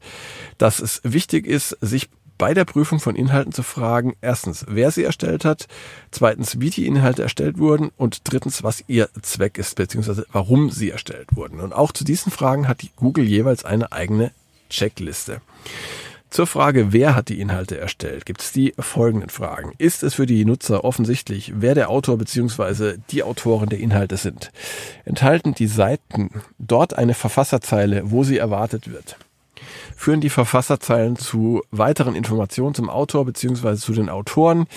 dass 0.57 0.79
es 0.79 1.01
wichtig 1.03 1.47
ist, 1.47 1.75
sich 1.81 2.09
bei 2.37 2.53
der 2.53 2.65
Prüfung 2.65 2.99
von 2.99 3.15
Inhalten 3.15 3.51
zu 3.51 3.63
fragen, 3.63 4.15
erstens, 4.21 4.65
wer 4.67 4.91
sie 4.91 5.03
erstellt 5.03 5.45
hat, 5.45 5.67
zweitens, 6.09 6.59
wie 6.59 6.69
die 6.69 6.87
Inhalte 6.87 7.23
erstellt 7.23 7.57
wurden 7.59 7.91
und 7.97 8.21
drittens, 8.23 8.63
was 8.63 8.83
ihr 8.87 9.09
Zweck 9.21 9.57
ist, 9.57 9.75
beziehungsweise 9.75 10.25
warum 10.31 10.69
sie 10.69 10.89
erstellt 10.89 11.27
wurden. 11.35 11.59
Und 11.59 11.73
auch 11.73 11.91
zu 11.91 12.03
diesen 12.03 12.31
Fragen 12.31 12.67
hat 12.67 12.81
die 12.81 12.91
Google 12.95 13.25
jeweils 13.25 13.63
eine 13.63 13.91
eigene 13.91 14.31
Checkliste. 14.69 15.41
Zur 16.31 16.47
Frage, 16.47 16.93
wer 16.93 17.13
hat 17.13 17.27
die 17.27 17.41
Inhalte 17.41 17.77
erstellt, 17.77 18.25
gibt 18.25 18.41
es 18.41 18.53
die 18.53 18.73
folgenden 18.79 19.29
Fragen. 19.29 19.73
Ist 19.77 20.01
es 20.01 20.13
für 20.13 20.25
die 20.25 20.45
Nutzer 20.45 20.85
offensichtlich, 20.85 21.51
wer 21.57 21.75
der 21.75 21.89
Autor 21.89 22.17
bzw. 22.17 22.95
die 23.11 23.21
Autoren 23.21 23.67
der 23.67 23.79
Inhalte 23.79 24.15
sind? 24.15 24.49
Enthalten 25.03 25.53
die 25.53 25.67
Seiten 25.67 26.29
dort 26.57 26.93
eine 26.93 27.15
Verfasserzeile, 27.15 28.11
wo 28.11 28.23
sie 28.23 28.37
erwartet 28.37 28.89
wird? 28.89 29.17
Führen 29.95 30.21
die 30.21 30.29
Verfasserzeilen 30.29 31.15
zu 31.15 31.61
weiteren 31.71 32.15
Informationen 32.15 32.75
zum 32.75 32.89
Autor 32.89 33.25
bzw. 33.25 33.75
zu 33.75 33.93
den 33.93 34.09
Autoren, 34.09 34.67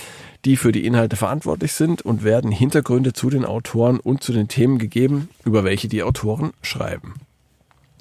die 0.44 0.56
für 0.56 0.72
die 0.72 0.86
Inhalte 0.86 1.16
verantwortlich 1.16 1.72
sind 1.72 2.02
und 2.02 2.24
werden 2.24 2.50
Hintergründe 2.50 3.12
zu 3.12 3.30
den 3.30 3.44
Autoren 3.44 4.00
und 4.00 4.22
zu 4.22 4.32
den 4.32 4.48
Themen 4.48 4.78
gegeben, 4.78 5.28
über 5.44 5.64
welche 5.64 5.88
die 5.88 6.02
Autoren 6.02 6.52
schreiben. 6.62 7.14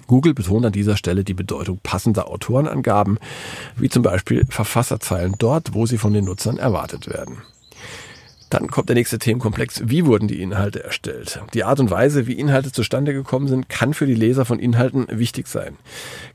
Google 0.08 0.34
betont 0.34 0.66
an 0.66 0.74
dieser 0.74 0.98
Stelle 0.98 1.24
die 1.24 1.34
Bedeutung 1.34 1.80
passender 1.82 2.28
Autorenangaben, 2.30 3.20
wie 3.78 3.90
zum 3.90 4.04
Beispiel 4.04 4.46
Verfasserzeilen 4.50 5.36
dort, 5.40 5.74
wo 5.74 5.86
sie 5.86 5.98
von 5.98 6.14
den 6.14 6.26
Nutzern 6.26 6.58
erwartet 6.58 7.08
werden. 7.08 7.42
Dann 8.54 8.68
kommt 8.68 8.88
der 8.88 8.96
nächste 8.96 9.18
Themenkomplex. 9.18 9.82
Wie 9.86 10.06
wurden 10.06 10.28
die 10.28 10.40
Inhalte 10.40 10.84
erstellt? 10.84 11.42
Die 11.56 11.64
Art 11.64 11.80
und 11.80 11.90
Weise, 11.90 12.28
wie 12.28 12.34
Inhalte 12.34 12.72
zustande 12.72 13.12
gekommen 13.12 13.48
sind, 13.48 13.68
kann 13.68 13.96
für 13.96 14.06
die 14.06 14.14
Leser 14.14 14.46
von 14.46 14.60
Inhalten 14.60 15.08
wichtig 15.10 15.48
sein. 15.48 15.76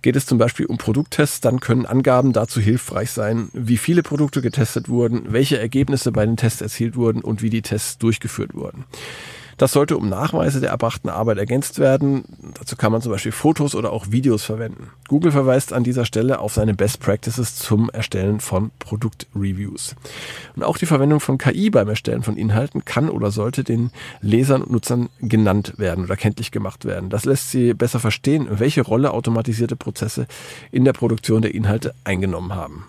Geht 0.02 0.16
es 0.16 0.26
zum 0.26 0.36
Beispiel 0.36 0.66
um 0.66 0.78
Produkttests, 0.78 1.40
dann 1.40 1.60
können 1.60 1.86
Angaben 1.86 2.32
dazu 2.32 2.60
hilfreich 2.60 3.12
sein, 3.12 3.50
wie 3.52 3.76
viele 3.76 4.02
Produkte 4.02 4.42
getestet 4.42 4.88
wurden, 4.88 5.32
welche 5.32 5.60
Ergebnisse 5.60 6.10
bei 6.10 6.26
den 6.26 6.36
Tests 6.36 6.60
erzielt 6.60 6.96
wurden 6.96 7.20
und 7.20 7.40
wie 7.40 7.50
die 7.50 7.62
Tests 7.62 7.98
durchgeführt 7.98 8.52
wurden. 8.52 8.84
Das 9.58 9.72
sollte 9.72 9.96
um 9.96 10.08
Nachweise 10.08 10.60
der 10.60 10.70
erbrachten 10.70 11.08
Arbeit 11.08 11.38
ergänzt 11.38 11.80
werden. 11.80 12.24
Dazu 12.54 12.76
kann 12.76 12.92
man 12.92 13.02
zum 13.02 13.10
Beispiel 13.10 13.32
Fotos 13.32 13.74
oder 13.74 13.92
auch 13.92 14.10
Videos 14.10 14.44
verwenden. 14.44 14.90
Google 15.08 15.32
verweist 15.32 15.72
an 15.72 15.82
dieser 15.82 16.04
Stelle 16.04 16.38
auf 16.38 16.54
seine 16.54 16.74
Best 16.74 17.00
Practices 17.00 17.56
zum 17.56 17.90
Erstellen 17.90 18.38
von 18.38 18.70
Produktreviews. 18.78 19.96
Und 20.54 20.62
auch 20.62 20.78
die 20.78 20.86
Verwendung 20.86 21.18
von 21.18 21.38
KI 21.38 21.70
beim 21.70 21.88
Erstellen 21.88 22.22
von 22.22 22.36
Inhalten 22.36 22.84
kann 22.84 23.10
oder 23.10 23.32
sollte 23.32 23.64
den 23.64 23.90
Lesern 24.20 24.62
und 24.62 24.70
Nutzern 24.70 25.08
genannt 25.20 25.74
werden 25.76 26.04
oder 26.04 26.16
kenntlich 26.16 26.52
gemacht 26.52 26.84
werden. 26.84 27.10
Das 27.10 27.24
lässt 27.24 27.50
sie 27.50 27.74
besser 27.74 27.98
verstehen, 27.98 28.46
welche 28.48 28.82
Rolle 28.82 29.12
automatisierte 29.12 29.74
Prozesse 29.74 30.28
in 30.70 30.84
der 30.84 30.92
Produktion 30.92 31.42
der 31.42 31.54
Inhalte 31.54 31.94
eingenommen 32.04 32.54
haben. 32.54 32.84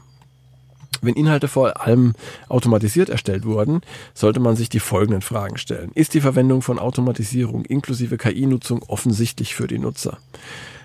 Wenn 1.02 1.16
Inhalte 1.16 1.48
vor 1.48 1.82
allem 1.82 2.14
automatisiert 2.48 3.10
erstellt 3.10 3.46
wurden, 3.46 3.82
sollte 4.14 4.40
man 4.40 4.56
sich 4.56 4.70
die 4.70 4.80
folgenden 4.80 5.22
Fragen 5.22 5.58
stellen. 5.58 5.92
Ist 5.96 6.14
die 6.14 6.22
Verwendung 6.22 6.62
von 6.62 6.80
Automatisierung 6.80 7.66
inklusive 7.66 8.18
KI-Nutzung 8.18 8.84
offensichtlich 8.84 9.56
für 9.56 9.68
die 9.68 9.80
Nutzer? 9.80 10.18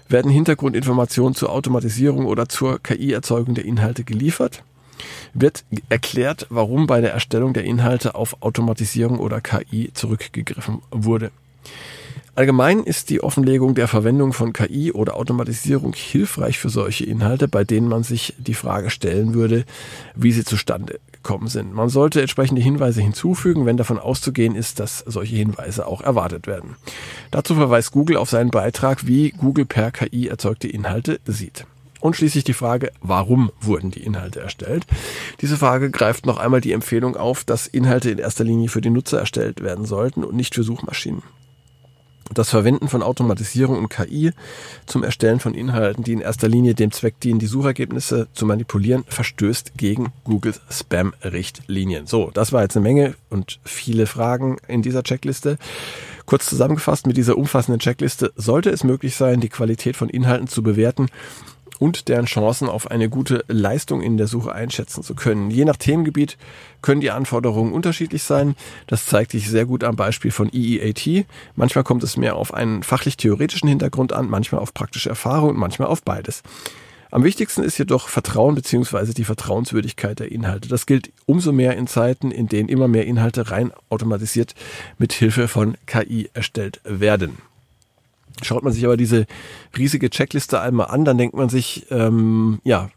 Werden 0.08 0.30
Hintergrundinformationen 0.30 1.34
zur 1.34 1.50
Automatisierung 1.50 2.26
oder 2.26 2.48
zur 2.48 2.82
KI-Erzeugung 2.82 3.54
der 3.54 3.64
Inhalte 3.64 4.04
geliefert? 4.04 4.62
Wird 5.32 5.64
erklärt, 5.88 6.46
warum 6.50 6.86
bei 6.86 7.00
der 7.00 7.12
Erstellung 7.12 7.52
der 7.52 7.64
Inhalte 7.64 8.14
auf 8.14 8.42
Automatisierung 8.42 9.18
oder 9.18 9.40
KI 9.40 9.90
zurückgegriffen 9.92 10.82
wurde? 10.90 11.30
Allgemein 12.36 12.82
ist 12.82 13.10
die 13.10 13.22
Offenlegung 13.22 13.76
der 13.76 13.86
Verwendung 13.86 14.32
von 14.32 14.52
KI 14.52 14.90
oder 14.90 15.14
Automatisierung 15.14 15.92
hilfreich 15.92 16.58
für 16.58 16.68
solche 16.68 17.04
Inhalte, 17.04 17.46
bei 17.46 17.62
denen 17.62 17.88
man 17.88 18.02
sich 18.02 18.34
die 18.38 18.54
Frage 18.54 18.90
stellen 18.90 19.34
würde, 19.34 19.64
wie 20.16 20.32
sie 20.32 20.44
zustande 20.44 20.98
gekommen 21.12 21.46
sind. 21.46 21.72
Man 21.72 21.88
sollte 21.88 22.20
entsprechende 22.20 22.60
Hinweise 22.60 23.00
hinzufügen, 23.02 23.66
wenn 23.66 23.76
davon 23.76 24.00
auszugehen 24.00 24.56
ist, 24.56 24.80
dass 24.80 24.98
solche 25.06 25.36
Hinweise 25.36 25.86
auch 25.86 26.00
erwartet 26.00 26.48
werden. 26.48 26.74
Dazu 27.30 27.54
verweist 27.54 27.92
Google 27.92 28.16
auf 28.16 28.30
seinen 28.30 28.50
Beitrag, 28.50 29.06
wie 29.06 29.30
Google 29.30 29.64
per 29.64 29.92
KI 29.92 30.26
erzeugte 30.26 30.66
Inhalte 30.66 31.20
sieht. 31.26 31.66
Und 32.00 32.16
schließlich 32.16 32.42
die 32.42 32.52
Frage, 32.52 32.90
warum 33.00 33.52
wurden 33.60 33.92
die 33.92 34.02
Inhalte 34.02 34.40
erstellt? 34.40 34.84
Diese 35.40 35.56
Frage 35.56 35.90
greift 35.90 36.26
noch 36.26 36.38
einmal 36.38 36.60
die 36.60 36.72
Empfehlung 36.72 37.16
auf, 37.16 37.44
dass 37.44 37.68
Inhalte 37.68 38.10
in 38.10 38.18
erster 38.18 38.44
Linie 38.44 38.68
für 38.68 38.80
die 38.80 38.90
Nutzer 38.90 39.20
erstellt 39.20 39.62
werden 39.62 39.86
sollten 39.86 40.24
und 40.24 40.34
nicht 40.34 40.54
für 40.54 40.64
Suchmaschinen. 40.64 41.22
Das 42.32 42.48
Verwenden 42.50 42.88
von 42.88 43.02
Automatisierung 43.02 43.78
und 43.78 43.90
KI 43.90 44.32
zum 44.86 45.04
Erstellen 45.04 45.40
von 45.40 45.54
Inhalten, 45.54 46.04
die 46.04 46.12
in 46.12 46.20
erster 46.20 46.48
Linie 46.48 46.74
dem 46.74 46.90
Zweck 46.90 47.20
dienen, 47.20 47.38
die 47.38 47.46
Suchergebnisse 47.46 48.28
zu 48.32 48.46
manipulieren, 48.46 49.04
verstößt 49.06 49.76
gegen 49.76 50.12
Googles 50.24 50.60
Spam-Richtlinien. 50.70 52.06
So, 52.06 52.30
das 52.32 52.52
war 52.52 52.62
jetzt 52.62 52.76
eine 52.76 52.84
Menge 52.84 53.14
und 53.28 53.60
viele 53.64 54.06
Fragen 54.06 54.56
in 54.68 54.82
dieser 54.82 55.02
Checkliste. 55.02 55.58
Kurz 56.24 56.46
zusammengefasst, 56.46 57.06
mit 57.06 57.18
dieser 57.18 57.36
umfassenden 57.36 57.80
Checkliste 57.80 58.32
sollte 58.36 58.70
es 58.70 58.84
möglich 58.84 59.14
sein, 59.14 59.40
die 59.40 59.50
Qualität 59.50 59.94
von 59.94 60.08
Inhalten 60.08 60.48
zu 60.48 60.62
bewerten 60.62 61.08
und 61.84 62.08
deren 62.08 62.24
Chancen 62.24 62.66
auf 62.66 62.90
eine 62.90 63.10
gute 63.10 63.44
Leistung 63.46 64.00
in 64.00 64.16
der 64.16 64.26
Suche 64.26 64.54
einschätzen 64.54 65.02
zu 65.02 65.14
können. 65.14 65.50
Je 65.50 65.66
nach 65.66 65.76
Themengebiet 65.76 66.38
können 66.80 67.02
die 67.02 67.10
Anforderungen 67.10 67.74
unterschiedlich 67.74 68.22
sein. 68.22 68.56
Das 68.86 69.04
zeigt 69.04 69.32
sich 69.32 69.50
sehr 69.50 69.66
gut 69.66 69.84
am 69.84 69.94
Beispiel 69.94 70.30
von 70.30 70.48
EEAT. 70.50 71.26
Manchmal 71.56 71.84
kommt 71.84 72.02
es 72.02 72.16
mehr 72.16 72.36
auf 72.36 72.54
einen 72.54 72.82
fachlich-theoretischen 72.82 73.68
Hintergrund 73.68 74.14
an, 74.14 74.30
manchmal 74.30 74.62
auf 74.62 74.72
praktische 74.72 75.10
Erfahrung 75.10 75.50
und 75.50 75.58
manchmal 75.58 75.88
auf 75.88 76.02
beides. 76.02 76.42
Am 77.10 77.22
wichtigsten 77.22 77.62
ist 77.62 77.76
jedoch 77.76 78.08
Vertrauen 78.08 78.54
beziehungsweise 78.54 79.12
die 79.12 79.24
Vertrauenswürdigkeit 79.24 80.20
der 80.20 80.32
Inhalte. 80.32 80.70
Das 80.70 80.86
gilt 80.86 81.12
umso 81.26 81.52
mehr 81.52 81.76
in 81.76 81.86
Zeiten, 81.86 82.30
in 82.30 82.48
denen 82.48 82.70
immer 82.70 82.88
mehr 82.88 83.04
Inhalte 83.04 83.50
rein 83.50 83.72
automatisiert 83.90 84.54
mit 84.96 85.12
Hilfe 85.12 85.48
von 85.48 85.76
KI 85.84 86.30
erstellt 86.32 86.80
werden. 86.84 87.36
Schaut 88.42 88.64
man 88.64 88.72
sich 88.72 88.84
aber 88.84 88.96
diese 88.96 89.26
riesige 89.76 90.10
Checkliste 90.10 90.60
einmal 90.60 90.88
an, 90.88 91.04
dann 91.04 91.18
denkt 91.18 91.36
man 91.36 91.48
sich, 91.48 91.86
ähm, 91.90 92.60
ja, 92.64 92.90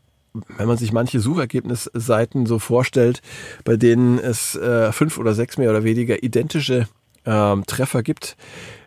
wenn 0.58 0.68
man 0.68 0.78
sich 0.78 0.92
manche 0.92 1.20
Suchergebnisseiten 1.20 2.46
so 2.46 2.60
vorstellt, 2.60 3.22
bei 3.64 3.78
denen 3.78 4.20
es 4.20 4.56
äh, 4.56 4.92
fünf 4.92 5.18
oder 5.18 5.34
sechs 5.34 5.58
mehr 5.58 5.70
oder 5.70 5.84
weniger 5.84 6.24
identische 6.24 6.88
ähm, 7.28 7.66
Treffer 7.68 8.02
gibt, 8.04 8.38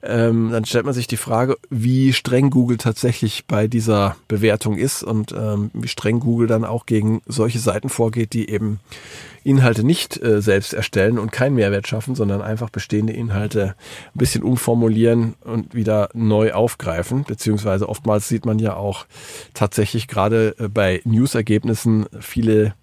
ähm, 0.03 0.51
dann 0.51 0.65
stellt 0.65 0.87
man 0.87 0.95
sich 0.95 1.07
die 1.07 1.19
Frage, 1.19 1.59
wie 1.69 2.15
streng 2.15 2.49
Google 2.49 2.79
tatsächlich 2.79 3.45
bei 3.47 3.69
dieser 3.69 4.17
Bewertung 4.29 4.79
ist 4.79 5.03
und 5.03 5.33
ähm, 5.33 5.71
wie 5.75 5.89
streng 5.89 6.21
Google 6.21 6.47
dann 6.47 6.65
auch 6.65 6.87
gegen 6.87 7.21
solche 7.27 7.59
Seiten 7.59 7.91
vorgeht, 7.91 8.33
die 8.33 8.49
eben 8.49 8.81
Inhalte 9.45 9.85
nicht 9.85 10.23
äh, 10.23 10.41
selbst 10.41 10.73
erstellen 10.73 11.19
und 11.19 11.33
keinen 11.33 11.55
Mehrwert 11.55 11.87
schaffen, 11.87 12.15
sondern 12.15 12.41
einfach 12.41 12.71
bestehende 12.71 13.13
Inhalte 13.13 13.75
ein 14.15 14.19
bisschen 14.19 14.43
umformulieren 14.43 15.35
und 15.43 15.75
wieder 15.75 16.09
neu 16.15 16.53
aufgreifen. 16.53 17.25
Beziehungsweise 17.25 17.87
oftmals 17.87 18.27
sieht 18.27 18.47
man 18.47 18.59
ja 18.59 18.77
auch 18.77 19.05
tatsächlich 19.53 20.09
gerade 20.09 20.55
äh, 20.59 20.69
bei 20.69 21.03
News-Ergebnissen 21.05 22.07
viele 22.21 22.75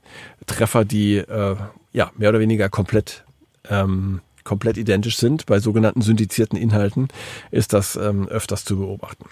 Treffer, 0.46 0.86
die 0.86 1.18
äh, 1.18 1.56
ja 1.94 2.12
mehr 2.16 2.30
oder 2.30 2.40
weniger 2.40 2.70
komplett 2.70 3.26
ähm, 3.70 4.22
komplett 4.48 4.78
identisch 4.78 5.18
sind. 5.18 5.46
Bei 5.46 5.60
sogenannten 5.60 6.02
syndizierten 6.02 6.58
Inhalten 6.58 7.10
ist 7.52 7.74
das 7.74 7.98
ähm, 7.98 8.28
öfters 8.30 8.64
zu 8.64 8.78
beobachten. 8.78 9.26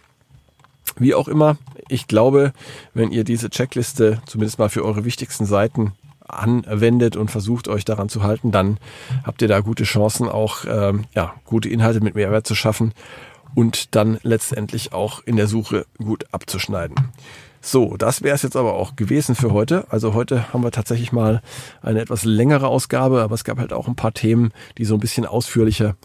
Wie 0.98 1.16
auch 1.16 1.30
immer, 1.30 1.58
ich 1.88 2.08
glaube, 2.08 2.54
wenn 2.94 3.12
ihr 3.12 3.24
diese 3.24 3.50
Checkliste 3.50 4.22
zumindest 4.26 4.60
mal 4.60 4.70
für 4.70 4.84
eure 4.84 5.06
wichtigsten 5.06 5.46
Seiten 5.46 5.94
anwendet 6.28 7.16
und 7.16 7.32
versucht 7.32 7.68
euch 7.68 7.86
daran 7.86 8.10
zu 8.10 8.24
halten, 8.24 8.52
dann 8.52 8.78
habt 9.24 9.42
ihr 9.42 9.48
da 9.48 9.62
gute 9.62 9.86
Chancen, 9.86 10.28
auch 10.28 10.66
ähm, 10.68 11.06
ja, 11.14 11.34
gute 11.46 11.70
Inhalte 11.70 12.02
mit 12.02 12.16
Mehrwert 12.16 12.46
zu 12.46 12.56
schaffen 12.56 12.94
und 13.56 13.96
dann 13.96 14.20
letztendlich 14.22 14.92
auch 14.92 15.22
in 15.26 15.38
der 15.38 15.48
Suche 15.48 15.86
gut 15.98 16.26
abzuschneiden. 16.32 16.96
So, 17.68 17.98
das 17.98 18.22
wäre 18.22 18.36
es 18.36 18.44
jetzt 18.44 18.56
aber 18.56 18.76
auch 18.76 18.96
gewesen 18.96 19.34
für 19.34 19.52
heute. 19.52 19.88
Also 19.90 20.14
heute 20.14 20.54
haben 20.54 20.64
wir 20.64 20.70
tatsächlich 20.70 21.12
mal 21.12 21.42
eine 21.82 22.00
etwas 22.00 22.24
längere 22.24 22.68
Ausgabe, 22.68 23.24
aber 23.24 23.34
es 23.34 23.44
gab 23.44 23.58
halt 23.58 23.74
auch 23.74 23.88
ein 23.88 23.96
paar 23.96 24.14
Themen, 24.14 24.52
die 24.78 24.86
so 24.86 24.94
ein 24.94 25.00
bisschen 25.00 25.26
ausführlicher 25.26 25.96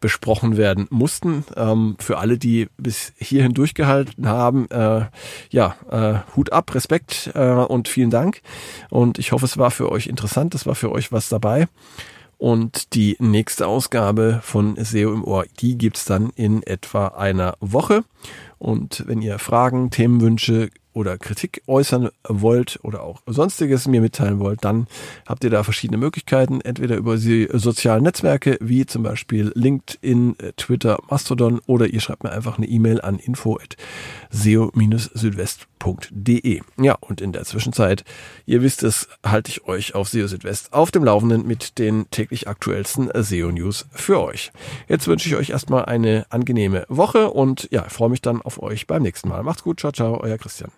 besprochen 0.00 0.56
werden 0.56 0.86
mussten. 0.88 1.44
Ähm, 1.56 1.96
für 1.98 2.16
alle, 2.16 2.38
die 2.38 2.68
bis 2.78 3.12
hierhin 3.18 3.52
durchgehalten 3.52 4.28
haben, 4.28 4.70
äh, 4.70 5.08
ja, 5.50 5.76
äh, 5.90 6.36
Hut 6.36 6.54
ab, 6.54 6.74
Respekt 6.74 7.30
äh, 7.34 7.50
und 7.50 7.88
vielen 7.88 8.08
Dank. 8.08 8.40
Und 8.88 9.18
ich 9.18 9.32
hoffe, 9.32 9.44
es 9.44 9.58
war 9.58 9.70
für 9.70 9.92
euch 9.92 10.06
interessant, 10.06 10.54
es 10.54 10.64
war 10.64 10.74
für 10.74 10.90
euch 10.90 11.12
was 11.12 11.28
dabei. 11.28 11.68
Und 12.38 12.94
die 12.94 13.16
nächste 13.18 13.66
Ausgabe 13.66 14.40
von 14.42 14.82
SEO 14.82 15.12
im 15.12 15.24
Ohr, 15.24 15.44
die 15.60 15.76
gibt's 15.76 16.06
dann 16.06 16.30
in 16.34 16.62
etwa 16.62 17.08
einer 17.08 17.56
Woche. 17.60 18.04
Und 18.56 19.04
wenn 19.06 19.20
ihr 19.20 19.38
Fragen, 19.38 19.90
Themenwünsche, 19.90 20.70
oder 20.92 21.18
Kritik 21.18 21.62
äußern 21.66 22.10
wollt 22.26 22.78
oder 22.82 23.02
auch 23.02 23.22
sonstiges 23.26 23.86
mir 23.86 24.00
mitteilen 24.00 24.38
wollt, 24.38 24.64
dann 24.64 24.86
habt 25.26 25.44
ihr 25.44 25.50
da 25.50 25.62
verschiedene 25.62 25.98
Möglichkeiten. 25.98 26.60
Entweder 26.60 26.96
über 26.96 27.16
die 27.16 27.48
sozialen 27.52 28.02
Netzwerke 28.02 28.58
wie 28.60 28.86
zum 28.86 29.02
Beispiel 29.02 29.52
LinkedIn, 29.54 30.36
Twitter, 30.56 30.98
Mastodon 31.08 31.60
oder 31.66 31.86
ihr 31.86 32.00
schreibt 32.00 32.24
mir 32.24 32.32
einfach 32.32 32.58
eine 32.58 32.66
E-Mail 32.66 33.00
an 33.00 33.18
info.seo-südwest.de. 35.80 36.60
Ja, 36.78 36.96
und 37.00 37.20
in 37.20 37.32
der 37.32 37.44
Zwischenzeit, 37.44 38.04
ihr 38.46 38.62
wisst 38.62 38.82
es, 38.82 39.08
halte 39.24 39.50
ich 39.50 39.66
euch 39.66 39.94
auf 39.94 40.08
SEO 40.08 40.26
Südwest 40.26 40.72
auf 40.72 40.90
dem 40.90 41.04
Laufenden 41.04 41.46
mit 41.46 41.78
den 41.78 42.08
täglich 42.10 42.48
aktuellsten 42.48 43.10
SEO-News 43.12 43.86
für 43.92 44.20
euch. 44.20 44.52
Jetzt 44.88 45.08
wünsche 45.08 45.28
ich 45.28 45.36
euch 45.36 45.50
erstmal 45.50 45.86
eine 45.86 46.26
angenehme 46.30 46.84
Woche 46.88 47.30
und 47.30 47.68
ja, 47.70 47.84
freue 47.84 48.10
mich 48.10 48.22
dann 48.22 48.42
auf 48.42 48.62
euch 48.62 48.86
beim 48.86 49.02
nächsten 49.02 49.28
Mal. 49.28 49.42
Macht's 49.42 49.62
gut, 49.62 49.80
ciao, 49.80 49.92
ciao, 49.92 50.20
euer 50.20 50.38
Christian. 50.38 50.70